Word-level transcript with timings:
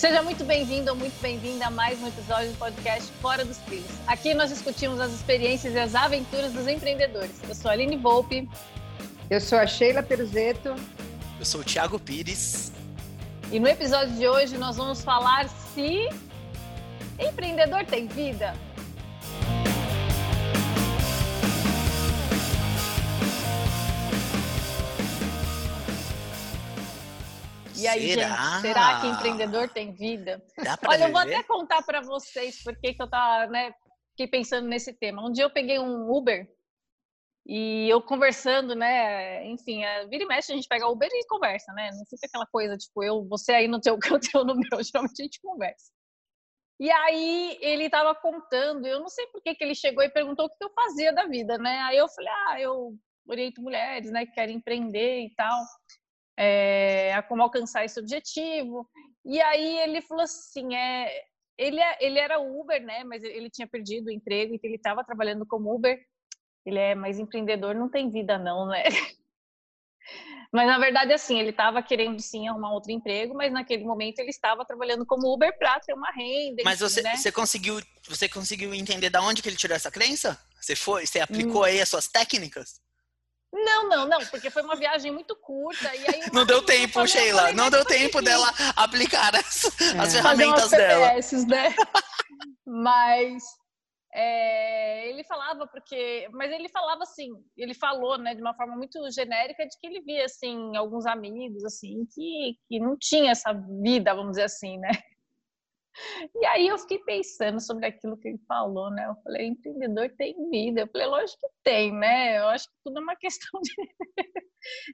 Seja 0.00 0.22
muito 0.22 0.44
bem-vindo 0.44 0.90
ou 0.90 0.96
muito 0.96 1.20
bem-vinda 1.20 1.66
a 1.66 1.70
mais 1.70 2.00
um 2.00 2.08
episódio 2.08 2.50
do 2.52 2.56
podcast 2.56 3.12
Fora 3.20 3.44
dos 3.44 3.58
Trilhos. 3.58 3.90
Aqui 4.06 4.32
nós 4.32 4.48
discutimos 4.48 4.98
as 4.98 5.12
experiências 5.12 5.74
e 5.74 5.78
as 5.78 5.94
aventuras 5.94 6.54
dos 6.54 6.66
empreendedores. 6.66 7.32
Eu 7.46 7.54
sou 7.54 7.70
a 7.70 7.74
Aline 7.74 7.98
Volpe. 7.98 8.48
Eu 9.28 9.38
sou 9.42 9.58
a 9.58 9.66
Sheila 9.66 10.02
Peruzeto. 10.02 10.74
Eu 11.38 11.44
sou 11.44 11.60
o 11.60 11.64
Thiago 11.64 11.98
Pires. 11.98 12.72
E 13.52 13.60
no 13.60 13.68
episódio 13.68 14.14
de 14.14 14.26
hoje 14.26 14.56
nós 14.56 14.78
vamos 14.78 15.04
falar 15.04 15.50
se 15.74 16.08
empreendedor 17.18 17.84
tem 17.84 18.06
vida. 18.06 18.54
E 27.80 27.88
aí, 27.88 28.12
será? 28.12 28.36
gente, 28.36 28.60
será 28.60 29.00
que 29.00 29.06
empreendedor 29.06 29.68
tem 29.70 29.94
vida? 29.94 30.42
Olha, 30.86 31.04
eu 31.04 31.12
vou 31.12 31.20
até 31.20 31.42
contar 31.42 31.82
para 31.82 32.02
vocês 32.02 32.62
porque 32.62 32.92
que 32.92 33.02
eu 33.02 33.08
tava, 33.08 33.50
né, 33.50 33.72
fiquei 34.10 34.26
pensando 34.26 34.68
nesse 34.68 34.92
tema. 34.92 35.26
Um 35.26 35.32
dia 35.32 35.44
eu 35.44 35.50
peguei 35.50 35.78
um 35.78 36.10
Uber 36.10 36.46
e 37.46 37.88
eu 37.88 38.02
conversando, 38.02 38.74
né, 38.74 39.46
enfim, 39.46 39.82
a, 39.82 40.04
vira 40.04 40.24
e 40.24 40.26
mexe 40.26 40.52
a 40.52 40.54
gente 40.54 40.68
pega 40.68 40.86
o 40.86 40.92
Uber 40.92 41.08
e 41.10 41.26
conversa, 41.26 41.72
né? 41.72 41.90
Não 41.92 42.04
fica 42.04 42.26
aquela 42.26 42.46
coisa, 42.46 42.76
tipo, 42.76 43.02
eu, 43.02 43.26
você 43.26 43.52
aí 43.52 43.66
no 43.66 43.80
teu 43.80 43.98
canto, 43.98 44.28
eu 44.34 44.44
no 44.44 44.54
meu, 44.54 44.82
geralmente 44.82 45.20
a 45.20 45.24
gente 45.24 45.40
conversa. 45.40 45.90
E 46.78 46.90
aí 46.90 47.58
ele 47.60 47.84
estava 47.84 48.14
contando, 48.14 48.86
eu 48.86 49.00
não 49.00 49.08
sei 49.08 49.26
por 49.28 49.42
que, 49.42 49.54
que 49.54 49.64
ele 49.64 49.74
chegou 49.74 50.02
e 50.02 50.10
perguntou 50.10 50.46
o 50.46 50.48
que 50.48 50.62
eu 50.62 50.70
fazia 50.70 51.12
da 51.12 51.26
vida, 51.26 51.56
né? 51.58 51.78
Aí 51.80 51.96
eu 51.96 52.08
falei, 52.08 52.32
ah, 52.48 52.60
eu 52.60 52.94
oriento 53.26 53.62
mulheres, 53.62 54.10
né, 54.10 54.26
que 54.26 54.32
querem 54.32 54.56
empreender 54.56 55.20
e 55.20 55.34
tal 55.34 55.60
é, 56.42 57.12
a 57.12 57.22
como 57.22 57.42
alcançar 57.42 57.84
esse 57.84 58.00
objetivo. 58.00 58.88
E 59.26 59.38
aí 59.42 59.78
ele 59.80 60.00
falou 60.00 60.24
assim, 60.24 60.74
é, 60.74 61.24
ele, 61.58 61.78
é, 61.78 61.98
ele 62.00 62.18
era 62.18 62.40
Uber, 62.40 62.82
né? 62.82 63.04
Mas 63.04 63.22
ele 63.22 63.50
tinha 63.50 63.68
perdido 63.68 64.06
o 64.06 64.10
emprego, 64.10 64.54
então 64.54 64.66
ele 64.66 64.76
estava 64.76 65.04
trabalhando 65.04 65.44
como 65.44 65.74
Uber. 65.74 66.00
Ele 66.64 66.78
é, 66.78 66.94
mas 66.94 67.18
empreendedor 67.18 67.74
não 67.74 67.90
tem 67.90 68.10
vida 68.10 68.38
não, 68.38 68.66
né? 68.66 68.84
Mas 70.52 70.66
na 70.66 70.80
verdade, 70.80 71.12
assim, 71.12 71.38
ele 71.38 71.50
estava 71.50 71.80
querendo 71.80 72.20
sim 72.20 72.48
arrumar 72.48 72.72
outro 72.72 72.90
emprego, 72.90 73.34
mas 73.34 73.52
naquele 73.52 73.84
momento 73.84 74.18
ele 74.18 74.30
estava 74.30 74.64
trabalhando 74.64 75.06
como 75.06 75.32
Uber 75.32 75.56
para 75.56 75.78
ter 75.78 75.92
uma 75.92 76.10
renda. 76.10 76.62
Mas 76.64 76.80
você, 76.80 77.02
né? 77.02 77.16
você 77.16 77.30
conseguiu, 77.30 77.80
você 78.08 78.28
conseguiu 78.28 78.74
entender 78.74 79.10
da 79.10 79.22
onde 79.22 79.42
que 79.42 79.48
ele 79.48 79.56
tirou 79.56 79.76
essa 79.76 79.92
crença? 79.92 80.36
Você 80.60 80.74
foi, 80.74 81.06
você 81.06 81.20
aplicou 81.20 81.60
hum. 81.60 81.64
aí 81.64 81.80
as 81.80 81.88
suas 81.88 82.08
técnicas? 82.08 82.80
Não, 83.52 83.88
não, 83.88 84.08
não, 84.08 84.24
porque 84.26 84.48
foi 84.48 84.62
uma 84.62 84.76
viagem 84.76 85.10
muito 85.10 85.34
curta. 85.36 85.94
E 85.94 86.06
aí 86.08 86.32
não 86.32 86.46
deu 86.46 86.62
tempo, 86.64 87.06
Sheila. 87.06 87.52
Não 87.52 87.68
deu 87.68 87.84
tempo 87.84 88.22
dela 88.22 88.48
aplicar 88.76 89.34
as, 89.34 89.64
é. 89.80 89.98
as 89.98 90.12
ferramentas 90.14 90.70
dela. 90.70 91.12
né? 91.46 91.74
Mas 92.64 93.42
é, 94.12 95.08
ele 95.08 95.22
falava 95.24 95.66
porque, 95.68 96.28
mas 96.32 96.50
ele 96.50 96.68
falava 96.68 97.02
assim, 97.02 97.30
ele 97.56 97.74
falou, 97.74 98.18
né, 98.18 98.34
de 98.34 98.40
uma 98.40 98.54
forma 98.54 98.76
muito 98.76 98.98
genérica 99.12 99.64
de 99.64 99.78
que 99.78 99.86
ele 99.86 100.00
via 100.00 100.24
assim 100.24 100.76
alguns 100.76 101.06
amigos 101.06 101.64
assim 101.64 102.04
que, 102.12 102.56
que 102.68 102.80
não 102.80 102.96
tinha 102.98 103.30
essa 103.30 103.52
vida, 103.52 104.14
vamos 104.14 104.32
dizer 104.32 104.44
assim, 104.44 104.78
né? 104.78 104.90
E 106.34 106.46
aí 106.46 106.68
eu 106.68 106.78
fiquei 106.78 106.98
pensando 106.98 107.60
sobre 107.60 107.86
aquilo 107.86 108.16
que 108.16 108.28
ele 108.28 108.40
falou, 108.46 108.90
né? 108.90 109.06
Eu 109.06 109.14
falei, 109.22 109.46
empreendedor 109.48 110.10
tem 110.16 110.34
vida. 110.50 110.82
Eu 110.82 110.88
falei, 110.88 111.06
lógico 111.06 111.40
que 111.40 111.54
tem, 111.62 111.92
né? 111.92 112.38
Eu 112.38 112.48
acho 112.48 112.68
que 112.68 112.74
tudo 112.84 112.98
é 112.98 113.02
uma 113.02 113.16
questão 113.20 113.60
de, 113.60 113.74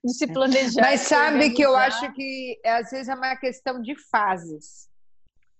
de 0.04 0.14
se 0.14 0.26
planejar. 0.26 0.82
Mas 0.82 1.02
sabe 1.02 1.50
que 1.50 1.62
eu 1.62 1.76
acho 1.76 2.12
que 2.12 2.60
às 2.64 2.90
vezes 2.90 3.08
é 3.08 3.14
uma 3.14 3.36
questão 3.36 3.80
de 3.80 3.94
fases, 4.10 4.88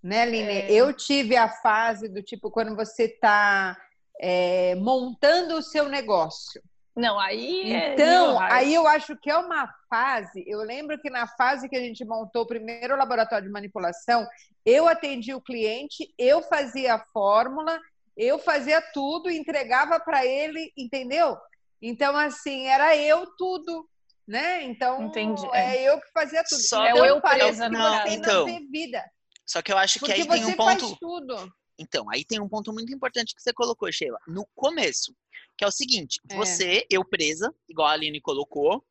né, 0.03 0.25
Line? 0.25 0.49
É. 0.49 0.71
Eu 0.71 0.93
tive 0.93 1.35
a 1.35 1.49
fase 1.49 2.09
do 2.09 2.21
tipo 2.23 2.51
quando 2.51 2.75
você 2.75 3.03
está 3.03 3.77
é, 4.19 4.75
montando 4.75 5.55
o 5.55 5.63
seu 5.63 5.87
negócio. 5.87 6.61
Não, 6.97 7.19
aí. 7.19 7.71
É 7.71 7.93
então, 7.93 8.41
é 8.41 8.53
aí 8.53 8.73
eu 8.73 8.87
acho 8.87 9.15
que 9.17 9.29
é 9.29 9.37
uma 9.37 9.71
fase. 9.87 10.43
Eu 10.47 10.59
lembro 10.61 10.99
que 10.99 11.11
na 11.11 11.27
fase 11.27 11.69
que 11.69 11.75
a 11.75 11.79
gente 11.79 12.03
montou 12.03 12.41
o 12.41 12.47
primeiro 12.47 12.97
laboratório 12.97 13.45
de 13.45 13.53
manipulação, 13.53 14.27
eu 14.65 14.87
atendi 14.87 15.31
o 15.31 15.41
cliente, 15.41 16.11
eu 16.17 16.41
fazia 16.41 16.95
a 16.95 17.05
fórmula, 17.13 17.79
eu 18.17 18.39
fazia 18.39 18.81
tudo, 18.81 19.29
entregava 19.29 19.99
para 19.99 20.25
ele, 20.25 20.73
entendeu? 20.75 21.37
Então, 21.79 22.17
assim, 22.17 22.65
era 22.65 22.97
eu 22.97 23.27
tudo, 23.37 23.87
né? 24.27 24.63
Então, 24.63 25.03
Entendi. 25.03 25.47
é, 25.53 25.77
é 25.77 25.89
eu 25.89 26.01
que 26.01 26.11
fazia 26.11 26.43
tudo. 26.43 26.61
Só 26.61 26.83
então, 26.83 27.05
eu 27.05 27.21
presa, 27.21 27.69
não, 27.69 28.01
você 28.01 28.09
então, 28.09 28.39
não 28.39 28.45
tem 28.45 28.67
vida. 28.71 29.03
Só 29.45 29.61
que 29.61 29.71
eu 29.71 29.77
acho 29.77 29.93
que 29.93 29.99
Porque 29.99 30.13
aí 30.13 30.27
tem 30.27 30.45
um 30.45 30.55
ponto. 30.55 30.87
Faz 30.87 30.99
tudo. 30.99 31.53
Então, 31.79 32.09
aí 32.09 32.25
tem 32.25 32.39
um 32.39 32.49
ponto 32.49 32.73
muito 32.73 32.93
importante 32.93 33.35
que 33.35 33.41
você 33.41 33.53
colocou, 33.53 33.91
Sheila, 33.91 34.17
no 34.27 34.45
começo, 34.55 35.15
que 35.57 35.63
é 35.63 35.67
o 35.67 35.71
seguinte: 35.71 36.19
é. 36.29 36.35
você, 36.35 36.85
eu 36.89 37.05
presa, 37.05 37.53
igual 37.69 37.87
a 37.87 37.91
Aline 37.91 38.19
colocou, 38.19 38.85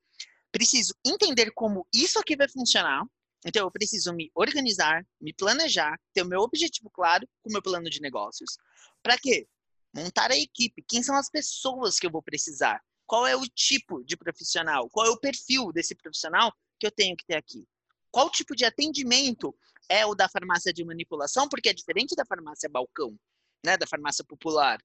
preciso 0.52 0.94
entender 1.04 1.50
como 1.52 1.86
isso 1.92 2.18
aqui 2.18 2.36
vai 2.36 2.48
funcionar. 2.48 3.04
Então, 3.44 3.64
eu 3.64 3.70
preciso 3.70 4.12
me 4.12 4.30
organizar, 4.34 5.06
me 5.20 5.32
planejar, 5.32 5.98
ter 6.12 6.22
o 6.22 6.26
meu 6.26 6.40
objetivo 6.40 6.90
claro 6.90 7.28
com 7.42 7.50
o 7.50 7.52
meu 7.52 7.62
plano 7.62 7.88
de 7.88 8.00
negócios. 8.00 8.56
Para 9.02 9.18
quê? 9.18 9.46
Montar 9.94 10.30
a 10.30 10.36
equipe. 10.36 10.84
Quem 10.88 11.02
são 11.02 11.14
as 11.14 11.30
pessoas 11.30 11.98
que 11.98 12.06
eu 12.06 12.10
vou 12.10 12.22
precisar? 12.22 12.80
Qual 13.06 13.26
é 13.26 13.36
o 13.36 13.46
tipo 13.46 14.02
de 14.04 14.16
profissional? 14.16 14.88
Qual 14.90 15.06
é 15.06 15.10
o 15.10 15.18
perfil 15.18 15.72
desse 15.72 15.94
profissional 15.94 16.52
que 16.80 16.86
eu 16.86 16.90
tenho 16.90 17.16
que 17.16 17.24
ter 17.24 17.36
aqui? 17.36 17.64
Qual 18.10 18.30
tipo 18.30 18.54
de 18.54 18.64
atendimento 18.64 19.54
é 19.88 20.04
o 20.04 20.14
da 20.14 20.28
farmácia 20.28 20.72
de 20.72 20.84
manipulação, 20.84 21.48
porque 21.48 21.68
é 21.68 21.72
diferente 21.72 22.14
da 22.14 22.24
farmácia 22.24 22.68
balcão, 22.68 23.16
né, 23.64 23.76
da 23.76 23.86
farmácia 23.86 24.24
popular. 24.24 24.78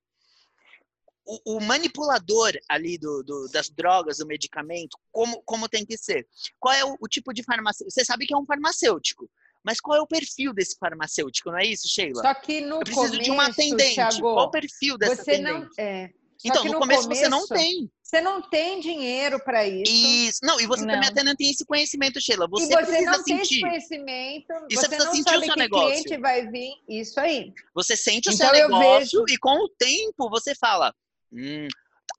O, 1.23 1.57
o 1.57 1.61
manipulador 1.61 2.51
ali 2.67 2.97
do, 2.97 3.23
do, 3.23 3.47
das 3.49 3.69
drogas, 3.69 4.17
do 4.17 4.25
medicamento, 4.25 4.97
como, 5.11 5.41
como 5.43 5.69
tem 5.69 5.85
que 5.85 5.97
ser? 5.97 6.27
Qual 6.59 6.73
é 6.73 6.83
o, 6.83 6.97
o 6.99 7.07
tipo 7.07 7.31
de 7.33 7.43
farmacêutico? 7.43 7.91
Você 7.91 8.03
sabe 8.03 8.25
que 8.25 8.33
é 8.33 8.37
um 8.37 8.45
farmacêutico, 8.45 9.29
mas 9.63 9.79
qual 9.79 9.97
é 9.97 10.01
o 10.01 10.07
perfil 10.07 10.53
desse 10.53 10.75
farmacêutico, 10.79 11.51
não 11.51 11.59
é 11.59 11.65
isso, 11.65 11.87
Sheila? 11.87 12.21
Só 12.21 12.33
que 12.33 12.61
no 12.61 12.77
Eu 12.77 12.79
preciso 12.79 13.07
começo, 13.07 13.23
de 13.23 13.31
uma 13.31 13.45
atendente. 13.45 13.93
Thiago, 13.93 14.21
qual 14.21 14.47
o 14.47 14.51
perfil 14.51 14.97
dessa 14.97 15.21
atendente? 15.21 15.43
Não, 15.43 15.69
é, 15.77 16.11
então, 16.43 16.65
no, 16.65 16.73
no 16.73 16.79
começo, 16.79 17.03
começo, 17.03 17.21
você 17.21 17.29
não 17.29 17.47
tem. 17.47 17.91
Você 18.11 18.19
não 18.19 18.41
tem 18.41 18.81
dinheiro 18.81 19.39
para 19.39 19.65
isso. 19.65 19.89
Isso. 19.89 20.39
Não, 20.43 20.59
e 20.59 20.67
você 20.67 20.83
não. 20.83 20.95
também 20.95 21.07
até 21.07 21.23
não 21.23 21.33
tem 21.33 21.49
esse 21.49 21.65
conhecimento, 21.65 22.19
Sheila. 22.19 22.45
Você, 22.49 22.65
e 22.65 22.67
você 22.67 22.75
precisa 22.75 23.11
não 23.11 23.23
sentir. 23.23 23.31
tem 23.31 23.41
esse 23.41 23.61
conhecimento. 23.61 24.53
E 24.69 24.75
você, 24.75 24.81
você 24.81 24.87
precisa 24.89 25.05
não 25.05 25.11
sentir 25.13 25.29
sabe 25.29 25.37
o 25.37 25.45
seu 25.45 25.53
que 25.53 25.59
negócio. 25.61 26.03
cliente 26.03 26.17
vai 26.21 26.47
vir. 26.47 26.73
Isso 26.89 27.17
aí. 27.21 27.53
Você 27.73 27.95
sente 27.95 28.27
o 28.27 28.33
então, 28.33 28.49
seu 28.49 28.67
negócio 28.67 29.23
vejo... 29.23 29.33
e 29.33 29.37
com 29.37 29.63
o 29.63 29.69
tempo 29.69 30.29
você 30.29 30.53
fala. 30.53 30.93
Hum, 31.31 31.69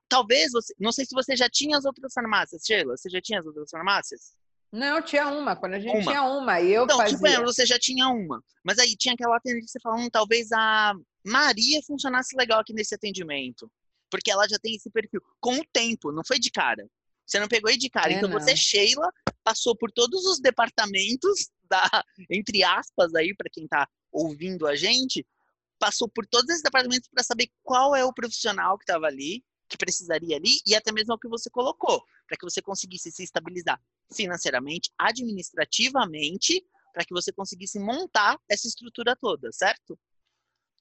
talvez 0.09 0.53
você. 0.53 0.75
Não 0.81 0.93
sei 0.93 1.05
se 1.05 1.15
você 1.15 1.37
já 1.37 1.51
tinha 1.51 1.77
as 1.77 1.85
outras 1.85 2.11
farmácias, 2.15 2.63
Sheila. 2.65 2.97
Você 2.97 3.11
já 3.11 3.21
tinha 3.21 3.41
as 3.41 3.45
outras 3.45 3.69
farmácias? 3.71 4.35
Não, 4.73 5.03
tinha 5.03 5.29
uma. 5.29 5.55
Quando 5.55 5.75
a 5.75 5.79
gente 5.79 5.93
uma. 5.93 6.11
tinha 6.11 6.23
uma, 6.23 6.63
eu 6.63 6.85
então, 6.85 6.97
fazia. 6.97 7.19
Tipo, 7.19 7.43
você 7.43 7.67
já 7.67 7.79
tinha 7.79 8.09
uma. 8.09 8.43
Mas 8.65 8.79
aí 8.79 8.97
tinha 8.97 9.13
aquela 9.13 9.37
atendente 9.37 9.67
que 9.67 9.71
você 9.71 9.81
falou, 9.81 9.99
hum, 9.99 10.09
talvez 10.11 10.51
a 10.53 10.95
Maria 11.23 11.83
funcionasse 11.87 12.35
legal 12.35 12.61
aqui 12.61 12.73
nesse 12.73 12.95
atendimento. 12.95 13.71
Porque 14.13 14.31
ela 14.31 14.47
já 14.47 14.59
tem 14.59 14.75
esse 14.75 14.91
perfil. 14.91 15.23
Com 15.41 15.59
o 15.59 15.65
tempo, 15.73 16.13
não 16.13 16.23
foi 16.23 16.39
de 16.39 16.51
cara. 16.51 16.87
Você 17.27 17.41
não 17.41 17.49
pegou 17.49 17.71
aí 17.71 17.79
de 17.79 17.89
cara. 17.89 18.13
É, 18.13 18.17
então 18.17 18.29
não. 18.29 18.39
você, 18.39 18.55
Sheila, 18.55 19.11
passou 19.43 19.75
por 19.75 19.91
todos 19.91 20.27
os 20.27 20.39
departamentos 20.39 21.49
da, 21.65 21.83
entre 22.31 22.63
aspas 22.63 23.15
aí 23.15 23.35
para 23.35 23.49
quem 23.51 23.65
está 23.65 23.89
ouvindo 24.13 24.67
a 24.67 24.77
gente, 24.77 25.27
passou 25.79 26.07
por 26.09 26.27
todos 26.27 26.51
esses 26.51 26.63
departamentos 26.63 27.09
para 27.09 27.25
saber 27.25 27.49
qual 27.63 27.97
é 27.97 28.05
o 28.05 28.13
profissional 28.13 28.77
que 28.77 28.85
estava 28.85 29.07
ali, 29.07 29.43
que 29.67 29.79
precisaria 29.79 30.37
ali 30.37 30.61
e 30.67 30.75
até 30.75 30.93
mesmo 30.93 31.15
o 31.15 31.19
que 31.19 31.27
você 31.27 31.49
colocou, 31.49 32.05
para 32.29 32.37
que 32.37 32.45
você 32.45 32.61
conseguisse 32.61 33.11
se 33.11 33.23
estabilizar 33.23 33.81
financeiramente, 34.15 34.91
administrativamente, 34.99 36.63
para 36.93 37.07
que 37.07 37.15
você 37.15 37.33
conseguisse 37.33 37.79
montar 37.79 38.39
essa 38.47 38.69
estrutura 38.69 39.17
toda, 39.17 39.51
certo? 39.51 39.99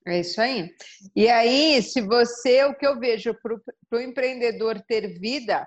É 0.07 0.19
isso 0.19 0.42
aí. 0.42 0.74
E 1.15 1.30
aí, 1.30 1.81
se 1.83 2.01
você, 2.01 2.63
o 2.65 2.75
que 2.75 2.86
eu 2.86 3.00
vejo 3.00 3.36
para 3.42 4.00
o 4.00 4.01
empreendedor 4.01 4.81
ter 4.81 5.19
vida, 5.19 5.65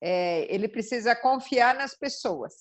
é, 0.00 0.46
ele 0.52 0.68
precisa 0.68 1.16
confiar 1.16 1.74
nas 1.74 1.96
pessoas. 1.96 2.52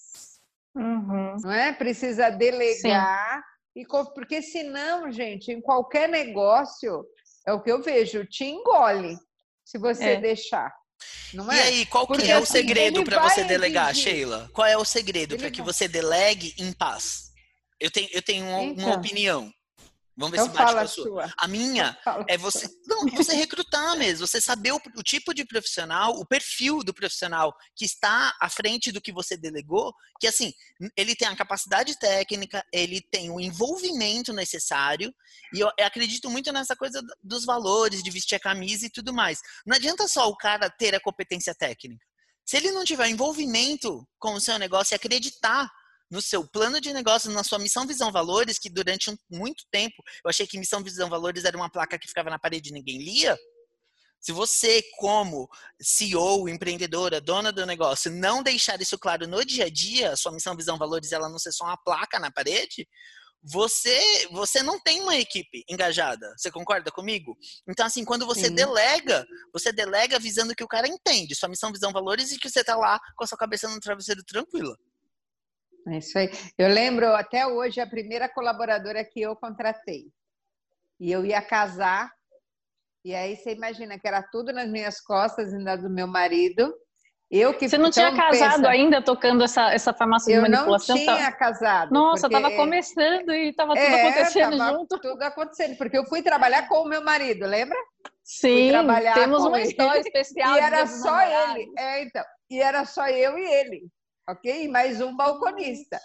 Uhum. 0.75 1.35
Não 1.43 1.51
é? 1.51 1.71
Precisa 1.73 2.29
delegar. 2.29 3.43
E, 3.75 3.85
porque 3.85 4.41
senão, 4.41 5.11
gente, 5.11 5.51
em 5.51 5.61
qualquer 5.61 6.09
negócio, 6.09 7.05
é 7.45 7.53
o 7.53 7.61
que 7.61 7.71
eu 7.71 7.81
vejo, 7.81 8.25
te 8.25 8.45
engole 8.45 9.15
se 9.63 9.77
você 9.77 10.13
é. 10.13 10.21
deixar. 10.21 10.73
Não 11.33 11.51
e 11.51 11.57
é? 11.57 11.61
aí, 11.63 11.85
qual 11.85 12.07
que 12.07 12.31
é 12.31 12.39
o 12.39 12.43
assim, 12.43 12.53
segredo 12.53 13.03
para 13.03 13.21
você 13.21 13.43
delegar, 13.43 13.91
exigir. 13.91 14.13
Sheila? 14.13 14.49
Qual 14.53 14.65
é 14.65 14.77
o 14.77 14.85
segredo 14.85 15.37
para 15.37 15.51
que 15.51 15.61
você 15.61 15.87
delegue 15.87 16.55
em 16.57 16.71
paz? 16.73 17.31
Eu 17.79 17.91
tenho, 17.91 18.09
eu 18.11 18.21
tenho 18.21 18.45
uma, 18.45 18.63
então. 18.63 18.85
uma 18.85 18.95
opinião. 18.95 19.53
Vamos 20.17 20.31
ver 20.31 20.43
então 20.43 20.51
se 20.51 20.57
bate 20.57 20.73
com 20.73 20.79
a 20.79 20.87
sua. 20.87 21.03
sua. 21.03 21.33
A 21.37 21.47
minha 21.47 21.95
é 22.27 22.37
você. 22.37 22.67
Não, 22.87 23.05
você 23.05 23.35
recrutar 23.37 23.95
mesmo, 23.95 24.25
você 24.25 24.41
saber 24.41 24.71
o, 24.71 24.81
o, 24.95 25.03
tipo 25.03 25.31
de 25.31 25.45
profissional, 25.45 26.11
o 26.13 26.25
perfil 26.25 26.79
do 26.79 26.91
profissional 26.91 27.55
que 27.75 27.85
está 27.85 28.35
à 28.41 28.49
frente 28.49 28.91
do 28.91 28.99
que 28.99 29.11
você 29.11 29.37
delegou, 29.37 29.93
que 30.19 30.25
assim, 30.25 30.51
ele 30.97 31.15
tem 31.15 31.27
a 31.27 31.35
capacidade 31.35 31.97
técnica, 31.99 32.65
ele 32.73 32.99
tem 33.11 33.29
o 33.29 33.39
envolvimento 33.39 34.33
necessário, 34.33 35.13
e 35.53 35.59
eu, 35.59 35.69
eu 35.77 35.85
acredito 35.85 36.29
muito 36.31 36.51
nessa 36.51 36.75
coisa 36.75 36.99
dos 37.21 37.45
valores, 37.45 38.01
de 38.01 38.09
vestir 38.09 38.35
a 38.35 38.39
camisa 38.39 38.87
e 38.87 38.91
tudo 38.91 39.13
mais. 39.13 39.39
Não 39.67 39.75
adianta 39.75 40.07
só 40.07 40.27
o 40.27 40.35
cara 40.35 40.67
ter 40.67 40.95
a 40.95 40.99
competência 40.99 41.53
técnica. 41.53 42.03
Se 42.43 42.57
ele 42.57 42.71
não 42.71 42.83
tiver 42.83 43.09
envolvimento 43.09 44.07
com 44.17 44.33
o 44.33 44.41
seu 44.41 44.57
negócio 44.57 44.93
e 44.93 44.95
acreditar 44.95 45.69
no 46.09 46.21
seu 46.21 46.47
plano 46.47 46.79
de 46.79 46.93
negócio, 46.93 47.31
na 47.31 47.43
sua 47.43 47.59
missão, 47.59 47.85
visão, 47.85 48.11
valores, 48.11 48.57
que 48.57 48.69
durante 48.69 49.09
um, 49.09 49.17
muito 49.29 49.65
tempo 49.71 49.95
eu 50.23 50.29
achei 50.29 50.47
que 50.47 50.57
missão, 50.57 50.83
visão, 50.83 51.09
valores 51.09 51.43
era 51.43 51.57
uma 51.57 51.69
placa 51.69 51.99
que 51.99 52.07
ficava 52.07 52.29
na 52.29 52.39
parede 52.39 52.69
e 52.69 52.73
ninguém 52.73 52.97
lia. 52.97 53.37
Se 54.19 54.31
você, 54.31 54.83
como 54.97 55.47
CEO, 55.79 56.49
empreendedora, 56.49 57.21
dona 57.21 57.51
do 57.51 57.65
negócio, 57.65 58.11
não 58.11 58.41
deixar 58.41 58.81
isso 58.81 58.97
claro 58.97 59.27
no 59.27 59.45
dia 59.45 59.65
a 59.65 59.69
dia, 59.69 60.15
sua 60.15 60.31
missão, 60.31 60.55
visão, 60.55 60.77
valores, 60.77 61.11
ela 61.11 61.29
não 61.29 61.37
ser 61.37 61.51
só 61.51 61.65
uma 61.65 61.77
placa 61.77 62.19
na 62.19 62.31
parede, 62.31 62.87
você 63.43 64.27
você 64.31 64.63
não 64.63 64.79
tem 64.79 65.01
uma 65.01 65.15
equipe 65.15 65.63
engajada. 65.69 66.33
Você 66.37 66.51
concorda 66.51 66.91
comigo? 66.91 67.37
Então, 67.69 67.85
assim, 67.85 68.03
quando 68.03 68.25
você 68.25 68.47
Sim. 68.47 68.55
delega, 68.55 69.25
você 69.53 69.71
delega 69.71 70.19
visando 70.19 70.55
que 70.55 70.63
o 70.63 70.67
cara 70.67 70.87
entende 70.87 71.35
sua 71.35 71.49
missão, 71.49 71.71
visão, 71.71 71.91
valores 71.91 72.31
e 72.31 72.39
que 72.39 72.49
você 72.49 72.63
tá 72.63 72.75
lá 72.75 72.99
com 73.15 73.23
a 73.23 73.27
sua 73.27 73.37
cabeça 73.37 73.69
no 73.69 73.79
travesseiro 73.79 74.23
tranquila. 74.23 74.75
É 75.87 75.97
isso 75.97 76.17
aí. 76.17 76.29
Eu 76.57 76.67
lembro 76.67 77.07
até 77.13 77.47
hoje 77.47 77.79
a 77.79 77.87
primeira 77.87 78.27
colaboradora 78.27 79.03
que 79.05 79.21
eu 79.21 79.35
contratei. 79.35 80.05
E 80.99 81.11
eu 81.11 81.25
ia 81.25 81.41
casar, 81.41 82.11
e 83.05 83.15
aí 83.15 83.35
você 83.35 83.53
imagina 83.53 83.97
que 83.97 84.07
era 84.07 84.21
tudo 84.21 84.51
nas 84.51 84.69
minhas 84.69 84.99
costas, 84.99 85.53
ainda 85.53 85.77
do 85.77 85.89
meu 85.89 86.07
marido. 86.07 86.73
Eu 87.29 87.53
que 87.53 87.67
Você 87.67 87.77
não 87.77 87.91
tinha 87.91 88.07
então, 88.07 88.17
casado 88.17 88.55
pensa, 88.55 88.69
ainda 88.69 89.01
tocando 89.01 89.43
essa, 89.43 89.73
essa 89.73 89.93
farmácia 89.93 90.33
de 90.33 90.41
manipulação? 90.41 90.97
Eu 90.97 91.05
não 91.05 91.17
tinha 91.17 91.31
casado. 91.31 91.91
Nossa, 91.91 92.27
estava 92.27 92.51
começando 92.51 93.31
e 93.31 93.49
estava 93.49 93.75
tudo 93.75 93.83
é, 93.83 94.01
acontecendo 94.01 94.57
junto. 94.57 94.99
tudo 94.99 95.21
acontecendo, 95.21 95.77
porque 95.77 95.97
eu 95.97 96.05
fui 96.05 96.21
trabalhar 96.21 96.69
com 96.69 96.83
o 96.83 96.87
meu 96.87 97.03
marido, 97.03 97.45
lembra? 97.45 97.77
Sim, 98.23 98.71
temos 99.13 99.43
uma 99.43 99.59
ele. 99.59 99.69
história 99.69 99.99
especial. 99.99 100.55
e 100.55 100.59
era 100.59 100.87
só 100.87 101.21
ele. 101.21 101.71
É, 101.77 102.03
então. 102.03 102.23
E 102.49 102.61
era 102.61 102.85
só 102.85 103.07
eu 103.09 103.37
e 103.37 103.45
ele 103.45 103.91
ok? 104.29 104.65
E 104.65 104.67
mais 104.67 105.01
um 105.01 105.15
balconista. 105.15 105.99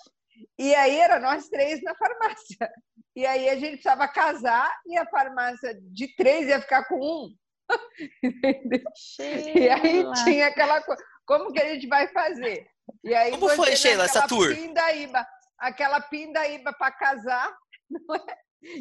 E 0.59 0.75
aí 0.75 0.99
era 0.99 1.19
nós 1.21 1.49
três 1.49 1.83
na 1.83 1.95
farmácia. 1.95 2.71
E 3.15 3.27
aí 3.27 3.49
a 3.49 3.55
gente 3.55 3.73
precisava 3.73 4.09
casar 4.09 4.71
e 4.87 4.97
a 4.97 5.07
farmácia 5.07 5.79
de 5.93 6.15
três 6.17 6.49
ia 6.49 6.61
ficar 6.61 6.85
com 6.85 6.97
um. 6.97 7.35
e 9.55 9.69
aí 9.69 10.05
tinha 10.25 10.47
aquela 10.47 10.83
coisa. 10.83 11.03
Como 11.27 11.53
que 11.53 11.61
a 11.61 11.75
gente 11.75 11.87
vai 11.87 12.09
fazer? 12.09 12.67
E 13.05 13.15
aí, 13.15 13.31
Como 13.33 13.49
foi, 13.51 13.77
Sheila, 13.77 14.05
essa 14.05 14.27
tour? 14.27 14.55
Pindaíba, 14.55 15.27
aquela 15.59 16.01
pindaíba 16.01 16.73
para 16.73 16.91
casar, 16.93 17.55
não 17.91 18.17
é? 18.17 18.37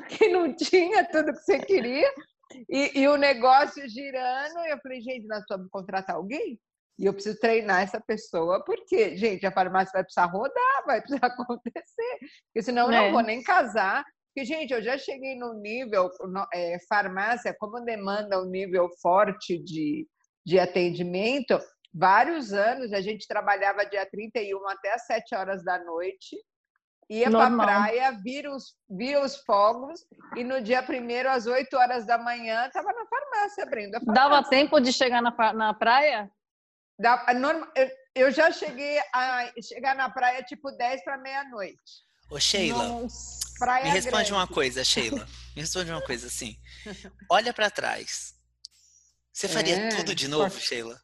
que 0.09 0.27
não 0.29 0.53
tinha 0.55 1.03
tudo 1.09 1.33
que 1.33 1.39
você 1.39 1.59
queria. 1.59 2.11
E, 2.69 2.99
e, 2.99 3.07
o 3.07 3.15
negócio 3.15 3.87
girando, 3.89 4.59
eu 4.65 4.77
falei, 4.79 5.01
gente, 5.01 5.25
nós 5.27 5.43
vamos 5.49 5.69
contratar 5.71 6.15
alguém? 6.15 6.59
E 7.01 7.07
eu 7.07 7.13
preciso 7.13 7.39
treinar 7.39 7.81
essa 7.81 7.99
pessoa, 7.99 8.63
porque, 8.63 9.17
gente, 9.17 9.43
a 9.43 9.51
farmácia 9.51 9.91
vai 9.91 10.03
precisar 10.03 10.25
rodar, 10.25 10.85
vai 10.85 11.01
precisar 11.01 11.25
acontecer. 11.33 12.19
Porque 12.45 12.61
senão 12.61 12.91
eu 12.91 12.91
é. 12.91 13.05
não 13.05 13.11
vou 13.11 13.23
nem 13.23 13.41
casar. 13.41 14.05
Porque, 14.27 14.45
gente, 14.45 14.71
eu 14.71 14.83
já 14.83 14.99
cheguei 14.99 15.35
no 15.35 15.55
nível, 15.55 16.11
é, 16.53 16.77
farmácia, 16.87 17.55
como 17.59 17.83
demanda 17.83 18.39
um 18.39 18.45
nível 18.45 18.87
forte 19.01 19.57
de, 19.57 20.07
de 20.45 20.59
atendimento, 20.59 21.59
vários 21.91 22.53
anos 22.53 22.93
a 22.93 23.01
gente 23.01 23.27
trabalhava 23.27 23.83
dia 23.83 24.05
31 24.05 24.69
até 24.69 24.93
as 24.93 25.05
7 25.07 25.33
horas 25.33 25.63
da 25.63 25.83
noite, 25.83 26.37
ia 27.09 27.31
para 27.31 27.47
a 27.47 27.57
praia, 27.57 28.11
via 28.23 28.51
os, 28.51 28.75
via 28.87 29.21
os 29.21 29.37
fogos, 29.37 30.05
e 30.37 30.43
no 30.43 30.61
dia 30.61 30.83
primeiro, 30.83 31.29
às 31.29 31.47
8 31.47 31.75
horas 31.75 32.05
da 32.05 32.19
manhã, 32.19 32.67
estava 32.67 32.93
na 32.93 33.05
farmácia 33.07 33.63
abrindo 33.63 33.95
a 33.95 33.99
farmácia. 33.99 34.29
Dava 34.29 34.49
tempo 34.49 34.79
de 34.79 34.93
chegar 34.93 35.21
na, 35.21 35.33
na 35.51 35.73
praia? 35.73 36.31
Da, 37.01 37.25
eu 38.13 38.31
já 38.31 38.51
cheguei 38.51 38.99
a 39.13 39.51
chegar 39.61 39.95
na 39.95 40.09
praia 40.09 40.43
tipo 40.43 40.71
10 40.71 41.03
para 41.03 41.17
meia-noite. 41.17 41.81
Ô, 42.29 42.39
Sheila, 42.39 42.87
Nossa, 42.87 43.39
me 43.83 43.89
responde 43.89 44.15
grande. 44.15 44.33
uma 44.33 44.47
coisa, 44.47 44.83
Sheila. 44.83 45.27
Me 45.55 45.61
responde 45.61 45.91
uma 45.91 46.01
coisa 46.01 46.27
assim. 46.27 46.57
Olha 47.29 47.53
para 47.53 47.69
trás. 47.69 48.35
Você 49.33 49.47
faria 49.49 49.75
é, 49.75 49.89
tudo 49.89 50.13
de 50.13 50.27
novo, 50.27 50.49
pode... 50.49 50.63
Sheila? 50.63 51.01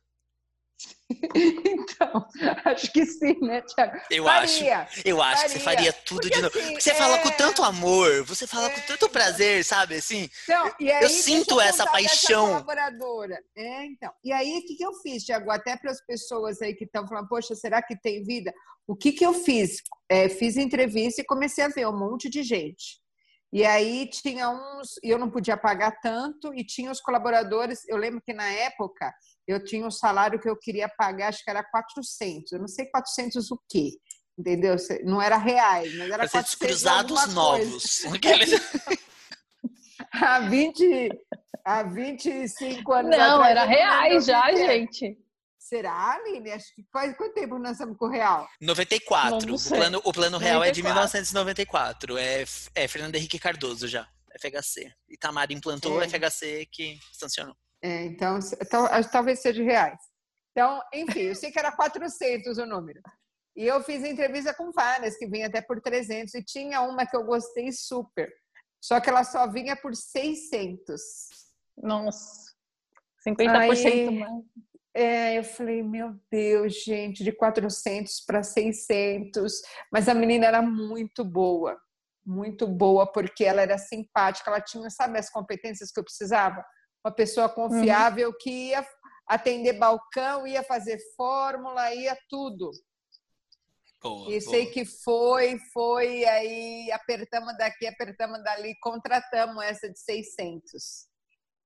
Então, 1.99 2.27
acho 2.65 2.91
que 2.91 3.05
sim, 3.05 3.39
né, 3.41 3.61
Tiago? 3.61 3.97
Eu 4.09 4.25
faria, 4.25 4.79
acho. 4.79 5.01
Eu 5.05 5.21
acho 5.21 5.35
faria. 5.35 5.47
que 5.47 5.57
você 5.57 5.59
faria 5.59 5.93
tudo 5.93 6.21
Porque, 6.21 6.35
de 6.35 6.41
novo. 6.41 6.59
Assim, 6.59 6.73
você 6.75 6.91
é... 6.91 6.95
fala 6.95 7.17
com 7.19 7.31
tanto 7.31 7.63
amor, 7.63 8.23
você 8.23 8.45
fala 8.45 8.67
é... 8.67 8.69
com 8.69 8.81
tanto 8.81 9.09
prazer, 9.09 9.63
sabe? 9.63 9.95
Assim, 9.95 10.29
então, 10.43 10.65
aí, 10.79 11.03
eu 11.03 11.09
sinto 11.09 11.59
essa 11.59 11.85
paixão. 11.85 12.47
Colaboradora. 12.47 13.41
É, 13.55 13.85
então. 13.85 14.11
E 14.23 14.31
aí, 14.31 14.59
o 14.59 14.65
que, 14.65 14.75
que 14.75 14.85
eu 14.85 14.93
fiz, 14.95 15.23
Tiago? 15.23 15.49
Até 15.49 15.75
para 15.77 15.91
as 15.91 16.05
pessoas 16.05 16.61
aí 16.61 16.73
que 16.73 16.85
estão 16.85 17.07
falando, 17.07 17.27
poxa, 17.27 17.55
será 17.55 17.81
que 17.81 17.99
tem 17.99 18.23
vida? 18.23 18.53
O 18.85 18.95
que, 18.95 19.11
que 19.11 19.25
eu 19.25 19.33
fiz? 19.33 19.81
É, 20.09 20.29
fiz 20.29 20.57
entrevista 20.57 21.21
e 21.21 21.25
comecei 21.25 21.63
a 21.63 21.69
ver 21.69 21.87
um 21.87 21.97
monte 21.97 22.29
de 22.29 22.43
gente. 22.43 22.99
E 23.51 23.65
aí 23.65 24.09
tinha 24.09 24.49
uns, 24.49 24.99
e 25.01 25.09
eu 25.09 25.17
não 25.17 25.31
podia 25.31 25.55
pagar 25.55 25.99
tanto, 26.01 26.53
e 26.53 26.65
tinha 26.65 26.91
os 26.91 26.99
colaboradores. 26.99 27.87
Eu 27.87 27.97
lembro 27.97 28.21
que 28.21 28.33
na 28.33 28.47
época 28.49 29.13
eu 29.47 29.63
tinha 29.63 29.85
um 29.85 29.91
salário 29.91 30.39
que 30.39 30.49
eu 30.49 30.57
queria 30.57 30.89
pagar, 30.89 31.29
acho 31.29 31.43
que 31.43 31.49
era 31.49 31.63
400. 31.63 32.51
Eu 32.51 32.59
não 32.59 32.67
sei 32.67 32.85
400 32.87 33.49
o 33.49 33.59
quê, 33.69 33.91
entendeu? 34.37 34.75
Não 35.05 35.21
era 35.21 35.37
reais, 35.37 35.95
mas 35.95 36.09
era 36.09 36.29
400 36.29 36.55
cruzados 36.55 37.33
novos. 37.33 38.03
há, 40.11 40.39
20, 40.41 41.09
há 41.63 41.83
25 41.83 42.93
anos 42.93 43.11
Não, 43.17 43.35
atrás, 43.35 43.51
era 43.51 43.65
reais 43.65 44.25
já, 44.25 44.51
gente. 44.53 45.17
Será, 45.57 46.13
Aline? 46.13 46.51
Acho 46.51 46.73
que 46.73 46.83
faz 46.93 47.15
quanto 47.17 47.33
tempo 47.33 47.59
nós 47.59 47.73
estamos 47.73 47.97
com 47.97 48.05
o 48.05 48.09
real? 48.09 48.47
94. 48.61 49.53
O 49.53 49.69
plano, 49.69 50.01
o 50.03 50.13
plano 50.13 50.37
real 50.37 50.59
94. 50.59 50.69
é 50.69 50.71
de 50.71 50.83
1994. 50.83 52.17
É, 52.17 52.45
é 52.75 52.87
Fernando 52.87 53.15
Henrique 53.15 53.37
Cardoso 53.37 53.85
já. 53.85 54.07
FHC. 54.39 54.93
Itamar 55.09 55.51
implantou 55.51 56.01
é. 56.01 56.07
FHC 56.07 56.67
que 56.71 56.97
sancionou. 57.11 57.55
É, 57.81 58.05
então, 58.05 58.39
talvez 59.11 59.39
seja 59.39 59.63
reais. 59.63 59.99
Então, 60.51 60.81
enfim, 60.93 61.21
eu 61.21 61.35
sei 61.35 61.51
que 61.51 61.59
era 61.59 61.71
400 61.71 62.57
o 62.57 62.65
número. 62.65 63.01
E 63.55 63.65
eu 63.65 63.81
fiz 63.83 64.03
entrevista 64.03 64.53
com 64.53 64.71
várias, 64.71 65.17
que 65.17 65.27
vinha 65.27 65.47
até 65.47 65.61
por 65.61 65.81
300, 65.81 66.33
e 66.35 66.43
tinha 66.43 66.81
uma 66.81 67.05
que 67.05 67.15
eu 67.15 67.23
gostei 67.23 67.71
super. 67.71 68.31
Só 68.81 68.99
que 68.99 69.09
ela 69.09 69.23
só 69.23 69.47
vinha 69.47 69.75
por 69.75 69.95
600. 69.95 71.01
Nossa, 71.77 72.53
50% 73.27 73.85
Aí, 73.85 74.19
mais. 74.19 74.45
É, 74.93 75.37
eu 75.37 75.43
falei, 75.43 75.83
meu 75.83 76.15
Deus, 76.31 76.83
gente, 76.83 77.23
de 77.23 77.31
400 77.31 78.21
para 78.21 78.41
600. 78.41 79.61
Mas 79.91 80.09
a 80.09 80.13
menina 80.15 80.47
era 80.47 80.61
muito 80.61 81.23
boa, 81.23 81.79
muito 82.25 82.67
boa, 82.67 83.05
porque 83.11 83.43
ela 83.43 83.61
era 83.61 83.77
simpática, 83.77 84.49
ela 84.49 84.61
tinha, 84.61 84.89
sabe, 84.89 85.19
as 85.19 85.29
competências 85.29 85.91
que 85.91 85.99
eu 85.99 86.03
precisava? 86.03 86.65
Uma 87.07 87.15
pessoa 87.15 87.47
confiável 87.47 88.31
uhum. 88.31 88.35
que 88.37 88.49
ia 88.49 88.85
atender 89.25 89.79
balcão, 89.79 90.45
ia 90.45 90.61
fazer 90.61 90.99
fórmula, 91.15 91.93
ia 91.93 92.17
tudo. 92.29 92.69
Boa, 94.03 94.29
e 94.29 94.41
sei 94.41 94.63
boa. 94.63 94.73
que 94.73 94.85
foi, 94.85 95.57
foi, 95.71 96.25
aí 96.25 96.91
apertamos 96.91 97.57
daqui, 97.57 97.87
apertamos 97.87 98.43
dali, 98.43 98.75
contratamos 98.81 99.63
essa 99.63 99.89
de 99.89 99.97
600. 99.97 101.06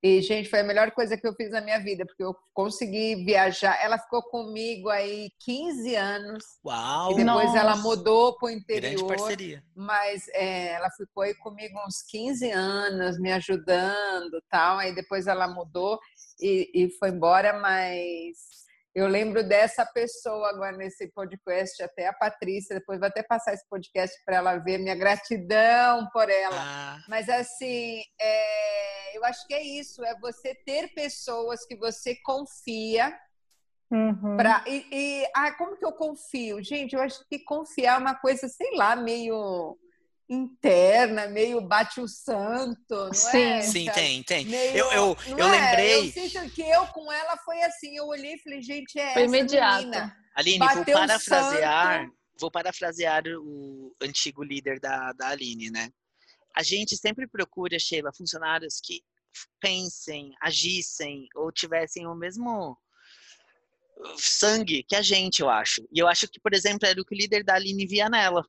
E, 0.04 0.20
gente, 0.22 0.50
foi 0.50 0.62
a 0.62 0.64
melhor 0.64 0.90
coisa 0.92 1.16
que 1.16 1.28
eu 1.28 1.34
fiz 1.34 1.52
na 1.52 1.62
minha 1.62 1.80
vida, 1.80 2.06
porque 2.06 2.24
eu 2.24 2.36
consegui 2.54 3.24
viajar. 3.24 3.80
Ela 3.84 4.00
ficou 4.00 4.24
comigo 4.24 4.90
aí 4.90 5.30
15 5.46 5.96
anos. 5.96 6.44
Uau! 6.66 7.12
E 7.12 7.16
depois 7.18 7.46
Nossa. 7.46 7.60
ela 7.60 7.76
mudou 7.76 8.36
para 8.38 8.48
o 8.48 8.50
interior. 8.50 8.96
Grande 8.96 9.06
parceria. 9.06 9.64
Mas 9.76 10.28
é, 10.30 10.74
ela 10.74 10.90
ficou 10.90 11.22
aí 11.22 11.36
comigo 11.36 11.78
uns 11.86 12.02
15 12.02 12.50
anos, 12.50 13.20
me 13.20 13.32
ajudando 13.32 14.42
tal. 14.50 14.80
Aí 14.80 14.96
depois 14.96 15.28
ela 15.28 15.48
mudou 15.48 16.00
e, 16.40 16.72
e 16.74 16.90
foi 16.98 17.10
embora, 17.10 17.60
mas 17.60 18.61
eu 18.94 19.08
lembro 19.08 19.44
dessa 19.44 19.86
pessoa 19.86 20.50
agora 20.50 20.76
nesse 20.76 21.08
podcast, 21.14 21.82
até 21.82 22.08
a 22.08 22.14
Patrícia, 22.14 22.76
depois 22.78 23.00
vou 23.00 23.08
até 23.08 23.24
passar 23.24 23.54
esse 23.54 23.68
podcast 23.70 24.16
para 24.26 24.38
ela 24.38 24.58
ver, 24.58 24.78
minha 24.80 24.96
gratidão 24.96 26.10
por 26.12 26.30
ela. 26.30 26.58
Ah. 26.60 27.00
Mas 27.08 27.30
assim, 27.30 28.02
é, 28.20 29.18
eu 29.18 29.24
acho 29.24 29.48
que 29.48 29.54
é 29.54 29.64
isso, 29.64 30.04
é 30.04 30.14
você 30.20 30.54
ter 30.66 30.94
pessoas 30.94 31.66
que 31.66 31.78
você 31.78 32.16
confia. 32.24 33.18
Uhum. 33.90 34.38
Pra, 34.38 34.64
e, 34.68 34.86
e 34.92 35.28
ah, 35.36 35.54
como 35.54 35.78
que 35.78 35.86
eu 35.86 35.94
confio? 35.94 36.62
Gente, 36.62 36.94
eu 36.94 37.02
acho 37.02 37.26
que 37.30 37.40
confiar 37.40 37.96
é 37.96 38.02
uma 38.02 38.16
coisa, 38.16 38.48
sei 38.50 38.76
lá, 38.76 38.96
meio 38.96 39.78
interna, 40.32 41.28
meio 41.28 41.60
bate 41.60 42.00
o 42.00 42.08
santo, 42.08 42.78
não 42.90 43.14
Sim. 43.14 43.38
é? 43.38 43.62
Sim, 43.62 43.92
tem, 43.92 44.24
tem. 44.24 44.46
Meio, 44.46 44.78
eu 44.78 44.92
eu, 44.92 45.18
eu 45.38 45.46
é? 45.46 45.52
lembrei. 45.52 46.08
Eu 46.08 46.12
sinto 46.30 46.50
que 46.52 46.62
eu 46.62 46.88
com 46.88 47.12
ela 47.12 47.36
foi 47.44 47.62
assim, 47.64 47.98
eu 47.98 48.08
olhei 48.08 48.36
e 48.36 48.40
falei, 48.40 48.62
gente, 48.62 48.98
é 48.98 49.12
foi 49.14 49.24
essa 49.24 49.38
imediata. 49.38 49.84
menina. 49.84 50.18
Aline, 50.34 50.60
Bateu 50.60 50.86
vou 50.86 50.94
parafrasear, 50.94 52.10
vou 52.40 52.50
parafrasear 52.52 53.24
o 53.28 53.94
antigo 54.02 54.42
líder 54.42 54.80
da, 54.80 55.12
da 55.12 55.28
Aline, 55.28 55.70
né? 55.70 55.90
A 56.56 56.64
gente 56.64 56.96
sempre 56.96 57.28
procura, 57.28 57.78
Sheila, 57.78 58.14
funcionários 58.14 58.80
que 58.82 59.02
pensem, 59.60 60.34
agissem 60.42 61.28
ou 61.36 61.52
tivessem 61.52 62.08
o 62.08 62.16
mesmo 62.16 62.78
sangue 64.16 64.84
que 64.84 64.96
a 64.96 65.02
gente, 65.02 65.42
eu 65.42 65.50
acho. 65.50 65.86
E 65.92 66.00
eu 66.00 66.08
acho 66.08 66.28
que, 66.30 66.40
por 66.40 66.54
exemplo, 66.54 66.88
era 66.88 67.02
o 67.02 67.06
que 67.06 67.14
o 67.14 67.18
líder 67.18 67.44
da 67.44 67.56
Aline 67.56 67.86
via 67.86 68.10
nela 68.10 68.46